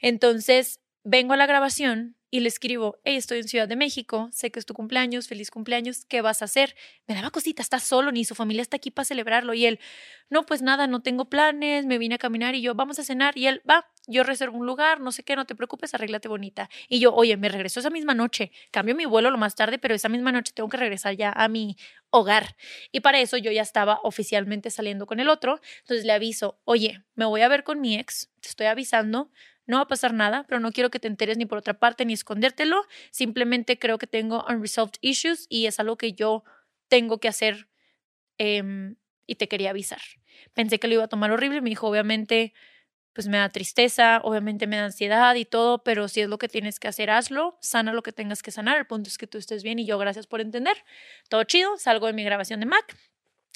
[0.00, 4.52] Entonces, vengo a la grabación y le escribo, hey, estoy en Ciudad de México, sé
[4.52, 6.76] que es tu cumpleaños, feliz cumpleaños, ¿qué vas a hacer?
[7.08, 9.52] Me daba cosita, está solo, ni su familia está aquí para celebrarlo.
[9.52, 9.80] Y él,
[10.28, 13.36] no, pues nada, no tengo planes, me vine a caminar y yo, vamos a cenar.
[13.36, 16.70] Y él, va, yo reservo un lugar, no sé qué, no te preocupes, arréglate bonita.
[16.88, 19.94] Y yo, oye, me regreso esa misma noche, cambio mi vuelo lo más tarde, pero
[19.94, 21.76] esa misma noche tengo que regresar ya a mi
[22.10, 22.56] hogar.
[22.92, 25.60] Y para eso yo ya estaba oficialmente saliendo con el otro.
[25.80, 29.30] Entonces le aviso, oye, me voy a ver con mi ex, te estoy avisando,
[29.70, 32.04] no va a pasar nada, pero no quiero que te enteres ni por otra parte
[32.04, 32.82] ni escondértelo.
[33.10, 36.44] Simplemente creo que tengo unresolved issues y es algo que yo
[36.88, 37.68] tengo que hacer
[38.38, 38.96] em,
[39.26, 40.00] y te quería avisar.
[40.54, 42.52] Pensé que lo iba a tomar horrible, me dijo, obviamente,
[43.12, 46.48] pues me da tristeza, obviamente me da ansiedad y todo, pero si es lo que
[46.48, 48.78] tienes que hacer, hazlo, sana lo que tengas que sanar.
[48.78, 50.76] El punto es que tú estés bien y yo, gracias por entender.
[51.28, 52.96] Todo chido, salgo de mi grabación de Mac,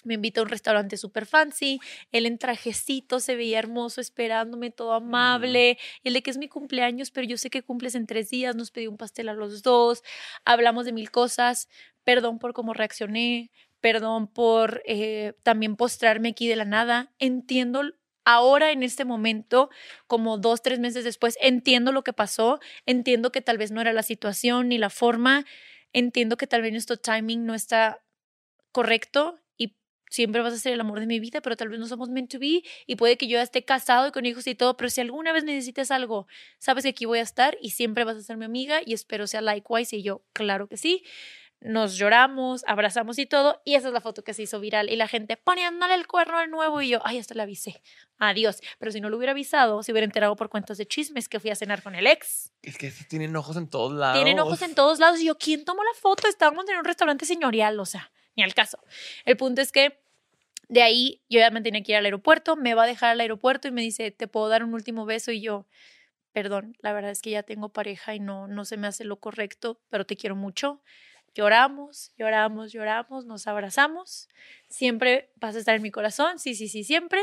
[0.05, 1.81] me invita a un restaurante súper fancy,
[2.13, 6.49] él en trajecito se veía hermoso esperándome, todo amable, y el de que es mi
[6.49, 9.63] cumpleaños, pero yo sé que cumples en tres días, nos pedí un pastel a los
[9.63, 10.03] dos,
[10.45, 11.69] hablamos de mil cosas,
[12.05, 13.51] perdón por cómo reaccioné,
[13.81, 17.83] perdón por eh, también postrarme aquí de la nada, entiendo
[18.25, 19.71] ahora en este momento,
[20.07, 23.93] como dos, tres meses después, entiendo lo que pasó, entiendo que tal vez no era
[23.93, 25.45] la situación ni la forma,
[25.93, 28.03] entiendo que tal vez nuestro timing no está
[28.73, 29.39] correcto
[30.15, 32.31] siempre vas a ser el amor de mi vida, pero tal vez no somos meant
[32.31, 35.01] to be y puede que yo esté casado y con hijos y todo, pero si
[35.01, 38.37] alguna vez necesitas algo, sabes que aquí voy a estar y siempre vas a ser
[38.37, 41.05] mi amiga y espero sea likewise y yo, claro que sí.
[41.61, 44.91] Nos lloramos, abrazamos y todo, y esa es la foto que se hizo viral.
[44.91, 47.81] Y la gente poniéndole el cuerno de nuevo, y yo, ay, hasta le avisé.
[48.19, 48.61] Adiós.
[48.79, 51.51] Pero si no lo hubiera avisado, se hubiera enterado por cuentos de chismes que fui
[51.51, 52.53] a cenar con el ex.
[52.61, 54.17] Es que tienen ojos en todos lados.
[54.23, 55.21] Tienen ojos en todos lados.
[55.21, 56.29] Y yo, ¿quién tomó la foto?
[56.29, 58.79] Estábamos en un restaurante señorial, o sea, ni al caso.
[59.25, 60.04] El punto es que
[60.69, 63.21] de ahí yo ya me tenía que ir al aeropuerto, me va a dejar al
[63.21, 65.33] aeropuerto y me dice, ¿te puedo dar un último beso?
[65.33, 65.67] Y yo,
[66.33, 69.21] perdón, la verdad es que ya tengo pareja y no, no se me hace lo
[69.21, 70.83] correcto, pero te quiero mucho.
[71.35, 74.29] Lloramos, lloramos, lloramos, nos abrazamos.
[74.69, 77.21] Siempre vas a estar en mi corazón, sí, sí, sí, siempre.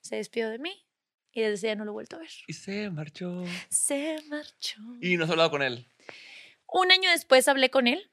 [0.00, 0.86] Se despidió de mí
[1.32, 2.30] y desde ese día no lo he vuelto a ver.
[2.46, 3.44] Y se marchó.
[3.68, 4.80] Se marchó.
[5.00, 5.86] Y no has hablado con él.
[6.66, 8.10] Un año después hablé con él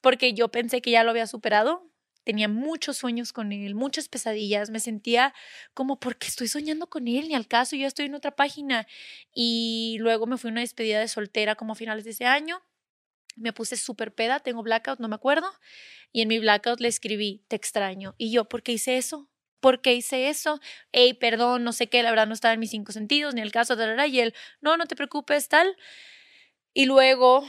[0.00, 1.91] porque yo pensé que ya lo había superado.
[2.24, 4.70] Tenía muchos sueños con él, muchas pesadillas.
[4.70, 5.34] Me sentía
[5.74, 7.28] como, porque estoy soñando con él?
[7.28, 8.86] Ni al caso, yo estoy en otra página.
[9.34, 12.62] Y luego me fui a una despedida de soltera como a finales de ese año.
[13.36, 15.50] Me puse súper peda, tengo blackout, no me acuerdo.
[16.12, 18.14] Y en mi blackout le escribí, te extraño.
[18.18, 19.28] Y yo, ¿por qué hice eso?
[19.60, 20.60] ¿Por qué hice eso?
[20.92, 23.52] Ey, perdón, no sé qué, la verdad no estaba en mis cinco sentidos, ni el
[23.52, 25.76] caso, tal, y él, no, no te preocupes, tal.
[26.74, 27.46] Y luego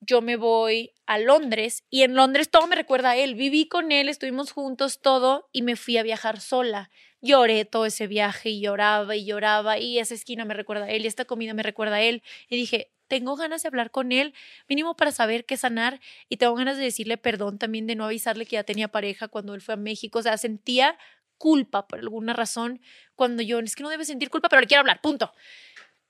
[0.00, 3.34] yo me voy a Londres y en Londres todo me recuerda a él.
[3.34, 6.90] Viví con él, estuvimos juntos todo y me fui a viajar sola.
[7.20, 11.04] Lloré todo ese viaje y lloraba y lloraba y esa esquina me recuerda a él
[11.04, 12.22] y esta comida me recuerda a él.
[12.48, 14.34] Y dije, tengo ganas de hablar con él,
[14.68, 18.46] mínimo para saber qué sanar y tengo ganas de decirle perdón también de no avisarle
[18.46, 20.18] que ya tenía pareja cuando él fue a México.
[20.18, 20.98] O sea, sentía
[21.38, 22.80] culpa por alguna razón
[23.14, 25.32] cuando yo, es que no debe sentir culpa, pero le quiero hablar, punto.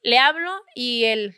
[0.02, 1.34] Le hablo y él,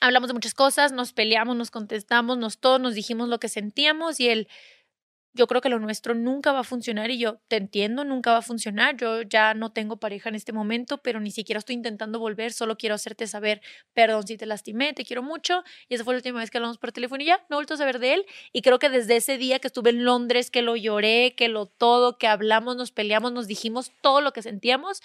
[0.00, 4.20] hablamos de muchas cosas, nos peleamos, nos contestamos, nos todos nos dijimos lo que sentíamos
[4.20, 4.48] y él,
[5.32, 8.38] yo creo que lo nuestro nunca va a funcionar y yo te entiendo, nunca va
[8.38, 8.96] a funcionar.
[8.96, 12.76] Yo ya no tengo pareja en este momento, pero ni siquiera estoy intentando volver, solo
[12.76, 13.60] quiero hacerte saber,
[13.94, 15.62] perdón si te lastimé, te quiero mucho.
[15.88, 17.74] Y esa fue la última vez que hablamos por teléfono y ya, no he vuelto
[17.74, 18.26] a saber de él.
[18.52, 21.66] Y creo que desde ese día que estuve en Londres, que lo lloré, que lo
[21.66, 25.00] todo, que hablamos, nos peleamos, nos dijimos todo lo que sentíamos,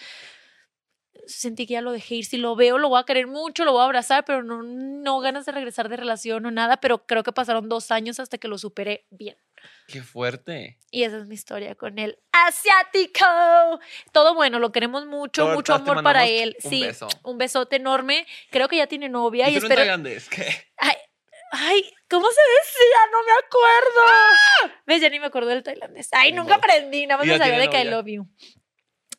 [1.27, 2.25] sentí que ya lo dejé ir.
[2.25, 5.19] Si lo veo, lo voy a querer mucho, lo voy a abrazar, pero no, no
[5.19, 6.77] ganas de regresar de relación o nada.
[6.77, 9.37] Pero creo que pasaron dos años hasta que lo superé bien.
[9.87, 10.79] Qué fuerte.
[10.91, 13.25] Y esa es mi historia con el asiático.
[14.11, 16.55] Todo bueno, lo queremos mucho, Todo- mucho amor para él.
[16.63, 17.07] un sí, beso.
[17.23, 18.25] un besote enorme.
[18.51, 19.81] Creo que ya tiene novia y ¿Hicieron espero.
[19.81, 20.29] tailandés?
[20.29, 20.45] ¿Qué?
[20.77, 20.95] Ay,
[21.51, 22.97] ay, ¿cómo se decía?
[23.11, 24.75] No me acuerdo.
[24.85, 25.01] ¿Ves?
[25.01, 26.09] Ya ni me acuerdo del tailandés.
[26.11, 28.27] Ay, nunca aprendí, nada más Y me sabía de que I love you.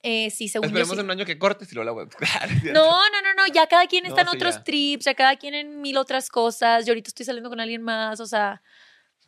[0.08, 1.00] Eh, sí, según yo Esperemos sí.
[1.00, 2.08] en un año que cortes y luego la web.
[2.72, 4.64] No, no, no, no, ya cada quien está No, en sí, otros ya.
[4.64, 6.86] trips, ya cada quien en mil otras cosas.
[6.86, 8.62] Yo ahorita estoy saliendo con alguien más, o sea.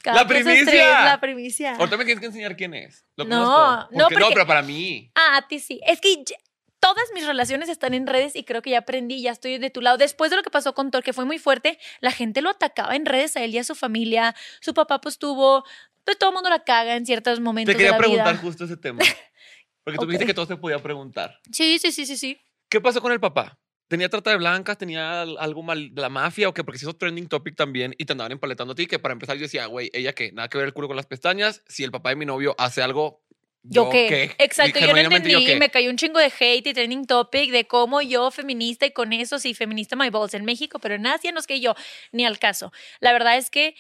[0.05, 1.05] ¡La quien sus primicia!
[1.05, 1.75] la primicia.
[1.77, 3.05] Ahorita me tienes que enseñar quién es.
[3.17, 3.89] Lo No, conozco.
[3.97, 5.11] no, Porque- no, pero para mí.
[5.17, 5.81] Ah, a ti sí.
[5.85, 6.37] Es que ya-
[6.79, 9.81] todas mis relaciones están en redes y creo que ya aprendí, ya estoy de tu
[9.81, 9.97] lado.
[9.99, 12.95] Después de lo que pasó con Thor, que fue muy fuerte, la gente lo atacaba
[12.95, 14.37] en redes a él y a su familia.
[14.61, 15.65] Su papá pues tuvo,
[16.05, 18.43] pues todo el mundo la caga en ciertos momentos Te quería de la preguntar vida.
[18.43, 19.01] justo ese tema.
[19.89, 20.11] Porque tú Ok.
[20.11, 21.39] dijiste que todo se podía preguntar.
[21.51, 22.39] Sí, sí, sí, sí, sí.
[22.69, 23.59] ¿Qué pasó con el papá?
[23.89, 24.77] ¿Tenía trata de blancas?
[24.77, 26.63] ¿Tenía al- algo mal de la mafia o qué?
[26.63, 28.87] Porque se hizo trending topic también y te andaban empaletando a ti.
[28.87, 30.31] Que para empezar yo decía, güey, ¿ella qué?
[30.33, 31.63] Nada que ver el culo con las pestañas.
[31.67, 33.23] Si el papá de mi novio hace algo,
[33.63, 34.35] ¿Yo, ¿yo, qué?
[34.39, 35.33] Exacto, yo no entendí.
[35.33, 35.59] ¿yo?
[35.59, 39.13] Me cayó un chingo de hate y trending topic de cómo yo, feminista, y con
[39.15, 41.75] eso sí, feminista my balls en México, pero en Asia no es que yo,
[42.13, 42.73] ni al caso.
[43.01, 43.75] La verdad es que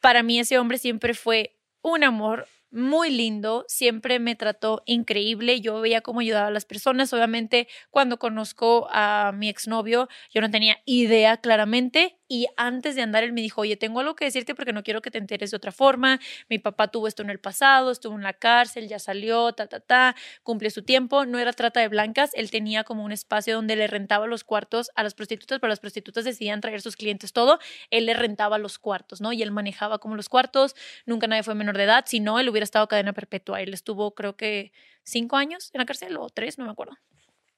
[0.00, 5.80] para mí ese hombre siempre fue un amor muy lindo, siempre me trató increíble, yo
[5.80, 10.78] veía cómo ayudaba a las personas, obviamente cuando conozco a mi exnovio yo no tenía
[10.86, 14.72] idea claramente y antes de andar él me dijo, oye, tengo algo que decirte porque
[14.72, 16.18] no quiero que te enteres de otra forma,
[16.48, 19.80] mi papá tuvo esto en el pasado, estuvo en la cárcel, ya salió, ta, ta,
[19.80, 23.76] ta, cumple su tiempo, no era trata de blancas, él tenía como un espacio donde
[23.76, 27.58] le rentaba los cuartos a las prostitutas, pero las prostitutas decidían traer sus clientes todo,
[27.90, 29.34] él le rentaba los cuartos, ¿no?
[29.34, 30.74] Y él manejaba como los cuartos,
[31.04, 34.14] nunca nadie fue menor de edad, si no, él hubiera estado cadena perpetua, él estuvo
[34.14, 34.72] creo que
[35.02, 36.96] cinco años en la cárcel o tres, no me acuerdo.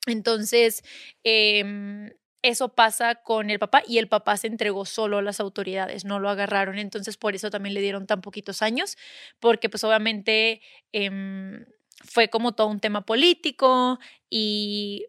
[0.08, 0.82] Entonces,
[1.22, 2.10] em,
[2.45, 6.20] eso pasa con el papá y el papá se entregó solo a las autoridades, no
[6.20, 8.99] lo agarraron, entonces por eso también le dieron tan poquitos años,
[9.40, 10.61] porque pues obviamente
[10.92, 11.64] em,
[12.05, 15.07] fue como todo un tema político y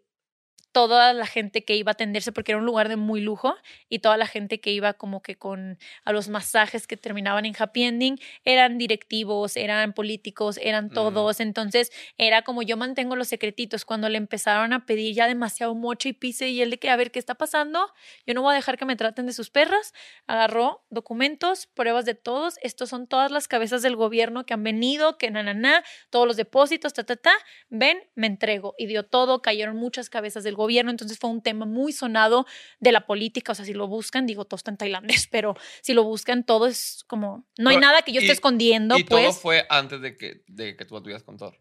[0.76, 3.54] toda la gente que iba a atenderse, porque era un lugar de muy lujo,
[3.88, 7.54] y toda la gente que iba como que con a los masajes que terminaban en
[7.58, 10.90] happy ending, eran directivos, eran políticos, eran Mm.
[10.90, 11.40] todos.
[11.40, 13.86] Entonces era como yo mantengo los secretitos.
[13.86, 16.96] Cuando le empezaron a pedir ya demasiado mocho y pise, y él de que, a
[16.96, 17.80] ver, ¿qué está pasando?
[18.26, 19.94] Yo no voy a dejar que me traten de sus perras.
[20.26, 22.58] Agarró documentos, pruebas de todos.
[22.60, 26.26] Estos son todas las cabezas del gobierno que han venido, que na, na, na, todos
[26.26, 27.32] los depósitos, ta, ta, ta.
[27.70, 28.74] Ven, me entrego.
[28.76, 30.65] Y dio todo, cayeron muchas cabezas del gobierno.
[30.68, 32.46] Entonces fue un tema muy sonado
[32.80, 33.52] de la política.
[33.52, 36.66] O sea, si lo buscan, digo, todo está en tailandés, pero si lo buscan, todo
[36.66, 39.38] es como, no hay Pero- nada que yo esté escondiendo, y todo pues.
[39.38, 41.58] fue antes de que, de que tú anduvieras con Thor.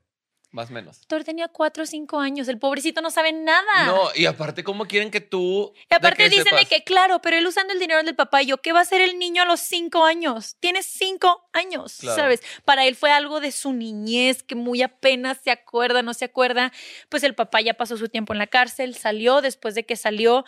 [0.55, 1.01] Más o menos.
[1.07, 2.47] Thor tenía cuatro o cinco años.
[2.47, 3.87] El pobrecito no sabe nada.
[3.87, 5.73] No, y aparte, ¿cómo quieren que tú.
[5.91, 8.45] Y aparte de dicen de que, claro, pero él usando el dinero del papá, y
[8.45, 10.55] yo, ¿qué va a hacer el niño a los cinco años?
[10.61, 12.21] Tiene cinco años, Claro.
[12.21, 12.41] ¿sabes?
[12.63, 16.71] Para él fue algo de su niñez que muy apenas se acuerda, no se acuerda.
[17.09, 20.45] Pues el papá ya pasó su tiempo en la cárcel, salió, después de que salió,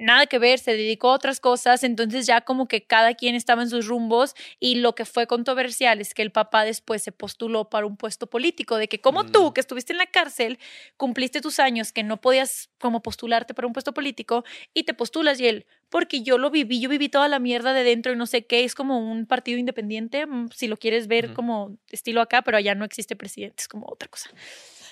[0.00, 3.62] nada que ver, se dedicó a otras cosas, entonces ya como que cada quien estaba
[3.62, 7.68] en sus rumbos y lo que fue controversial es que el papá después se postuló
[7.70, 9.32] para un puesto político, de que como Mm.
[9.32, 10.58] tú, que estuviste en la cárcel,
[10.96, 14.44] cumpliste tus años, que no podías como postularte para un puesto político
[14.74, 17.82] y te postulas y él, porque yo lo viví, yo viví toda la mierda de
[17.84, 21.32] dentro y no sé qué, es como un partido independiente, mm, si lo quieres ver
[21.34, 24.30] como estilo acá, pero allá no existe presidente, es como otra cosa.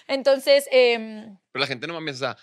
[0.07, 2.37] Entonces, em, Pero la gente no mames, o sea,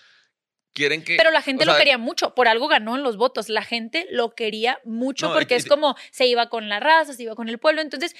[0.76, 1.16] quieren que.
[1.16, 3.48] pero la gente lo sea, quería mucho, por algo ganó en los votos.
[3.48, 7.12] La gente lo quería mucho No, porque y- es como se iba con la raza,
[7.14, 7.80] se iba con el pueblo.
[7.80, 8.14] Entonces,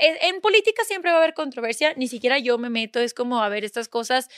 [0.00, 3.42] e- en política siempre va a haber controversia, ni siquiera yo me meto, es como
[3.42, 4.28] a ver estas cosas.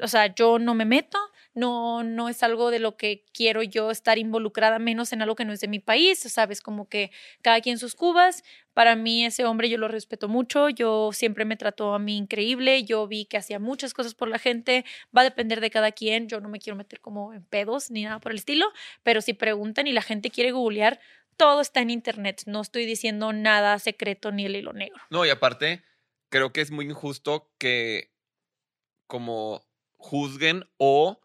[0.00, 1.18] O sea, yo no me meto,
[1.54, 5.44] no, no es algo de lo que quiero yo estar involucrada, menos en algo que
[5.44, 7.10] no es de mi país, sabes, como que
[7.42, 8.42] cada quien sus cubas.
[8.74, 12.82] Para mí ese hombre yo lo respeto mucho, yo siempre me trató a mí increíble,
[12.82, 14.84] yo vi que hacía muchas cosas por la gente,
[15.16, 18.02] va a depender de cada quien, yo no me quiero meter como en pedos ni
[18.02, 18.66] nada por el estilo,
[19.04, 20.98] pero si preguntan y la gente quiere googlear,
[21.36, 25.00] todo está en internet, no estoy diciendo nada secreto ni el hilo negro.
[25.10, 25.84] No, y aparte,
[26.28, 28.12] creo que es muy injusto que
[29.06, 29.64] como
[29.96, 31.20] juzguen o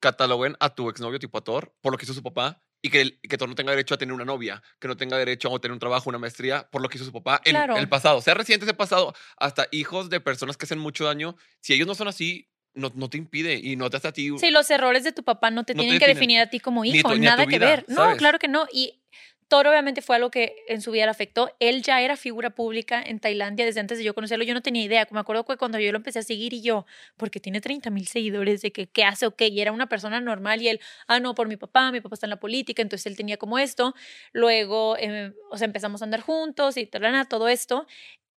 [0.00, 3.18] cataloguen a tu exnovio tipo a Thor por lo que hizo su papá y que,
[3.20, 5.72] que Thor no tenga derecho a tener una novia, que no tenga derecho a tener
[5.72, 7.76] un trabajo, una maestría por lo que hizo su papá en Claro.
[7.76, 8.20] el pasado.
[8.20, 11.94] Sea reciente ese pasado, hasta hijos de personas que hacen mucho daño, si ellos no
[11.96, 14.30] son así, no, no te impide y no te hace a ti.
[14.38, 16.60] Sí, los errores de tu papá no te No te tienen que definir a ti
[16.60, 17.84] como hijo, tu- nada que ver.
[17.88, 18.68] No, claro que no.
[18.72, 19.02] Y
[19.48, 21.50] Toro obviamente fue algo que en su vida le afectó.
[21.58, 24.44] Él ya era figura pública en Tailandia desde antes de yo conocerlo.
[24.44, 25.08] Yo no tenía idea.
[25.10, 26.84] Me acuerdo que cuando yo lo empecé a seguir y yo,
[27.16, 30.20] porque tiene 30 mil seguidores, de que qué hace o qué, y era una persona
[30.20, 33.06] normal y él, ah, no, por mi papá, mi papá está en la política, entonces
[33.06, 33.94] él tenía como esto.
[34.32, 37.86] Luego, eh, o sea, empezamos a andar juntos y todo esto.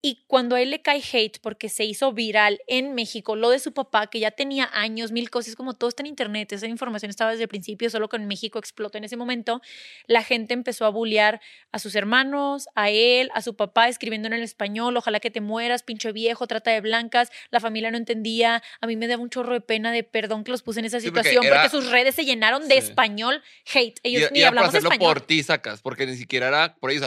[0.03, 3.59] Y cuando a él le cae hate porque se hizo viral en México lo de
[3.59, 7.11] su papá, que ya tenía años, mil cosas, como todo está en internet, esa información
[7.11, 9.61] estaba desde el principio, solo que en México explotó en ese momento,
[10.07, 11.39] la gente empezó a bullear
[11.71, 15.39] a sus hermanos, a él, a su papá, escribiendo en el español, ojalá que te
[15.39, 19.29] mueras, pinche viejo, trata de blancas, la familia no entendía, a mí me da un
[19.29, 22.25] chorro de pena, de perdón que los puse en esa situación, porque, sus redes se
[22.25, 26.75] llenaron de español hate, ellos ni hablamos hacerlo por ti sacas, porque ni siquiera era
[26.75, 27.05] por ellos,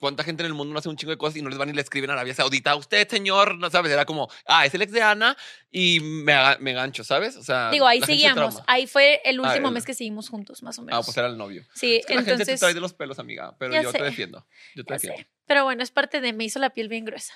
[0.00, 1.68] cuánta gente en el mundo no hace un chingo de cosas y no les van
[1.68, 4.82] y le escriben a Arabia Saudita, usted, señor, no sabes, era como, ah, es el
[4.82, 5.36] ex de Ana
[5.70, 7.36] y me, me gancho, ¿sabes?
[7.36, 8.62] O sea, digo, ahí seguíamos.
[8.66, 11.00] Ahí fue el ah, último mes que seguimos juntos, más o menos.
[11.00, 11.64] Ah, pues era el novio.
[11.74, 12.16] Sí, entonces.
[12.16, 14.46] La gente te trae de los pelos, amiga, pero yo te defiendo.
[14.74, 15.22] Yo te defiendo.
[15.46, 17.34] Pero bueno, es parte de me hizo la piel bien gruesa.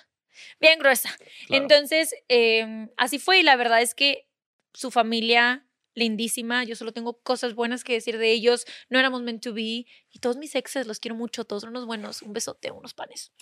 [0.60, 1.10] Bien gruesa.
[1.48, 4.28] Entonces, em, así fue y la verdad es que
[4.72, 9.42] su familia lindísima, yo solo tengo cosas buenas que decir de ellos, no éramos meant
[9.42, 12.70] to be y todos mis exes los quiero mucho, todos son unos buenos, un besote,
[12.70, 13.32] unos panes.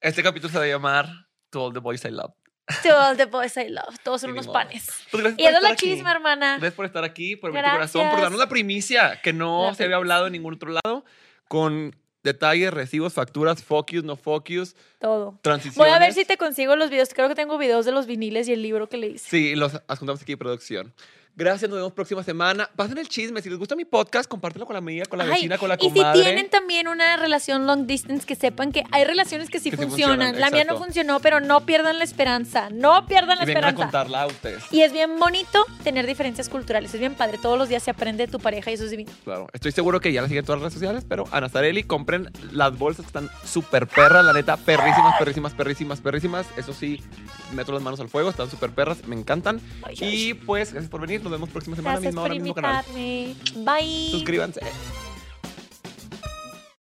[0.00, 1.08] Este capítulo se va a llamar
[1.50, 2.34] To All the Boys I Love.
[2.82, 3.96] To all the boys I love.
[4.02, 4.88] Todos son unos panes.
[5.12, 6.56] Pues y es la chisma, hermana.
[6.58, 9.84] Gracias por estar aquí, por abrir tu corazón, por darnos la primicia que no se
[9.84, 11.04] había hablado en ningún otro lado,
[11.46, 11.94] con
[12.24, 14.74] detalles, recibos, facturas, focus, no focus.
[14.98, 15.38] Todo.
[15.42, 15.76] Transiciones.
[15.78, 17.14] Voy a ver si te consigo los videos.
[17.14, 19.30] Creo que tengo videos de los viniles y el libro que le hice.
[19.30, 20.92] Sí, los adjuntamos aquí de producción.
[21.38, 22.70] Gracias, nos vemos próxima semana.
[22.76, 23.42] Pasen el chisme.
[23.42, 26.00] Si les gusta mi podcast, compártelo con la amiga, con la vecina, con la comadre.
[26.00, 29.70] Y si tienen también una relación long distance, que sepan que hay relaciones que sí
[29.70, 30.40] funcionan.
[30.40, 32.70] la mía no funcionó, pero no pierdan la esperanza.
[32.70, 33.82] No pierdan la y esperanza.
[33.82, 34.64] a contarla a ustedes.
[34.70, 36.94] Y es bien bonito tener diferencias culturales.
[36.94, 37.36] Es bien padre.
[37.36, 39.12] Todos los días se aprende de tu pareja y eso es divino.
[39.22, 39.46] Claro.
[39.52, 42.78] Estoy seguro que ya la siguen todas las redes sociales, pero Ana Zarelli, compren las
[42.78, 46.46] bolsas que están súper perras, la neta, perrísimas, perrísimas, perrísimas, perrísimas.
[46.56, 47.02] Eso sí,
[47.52, 49.60] meto las manos al fuego, están súper perras, me encantan.
[50.00, 51.25] y pues, gracias por venir.
[51.26, 52.84] Nos vemos próxima semana misma hora, mismo canal.
[52.94, 54.10] Bye.
[54.12, 54.60] Suscríbanse.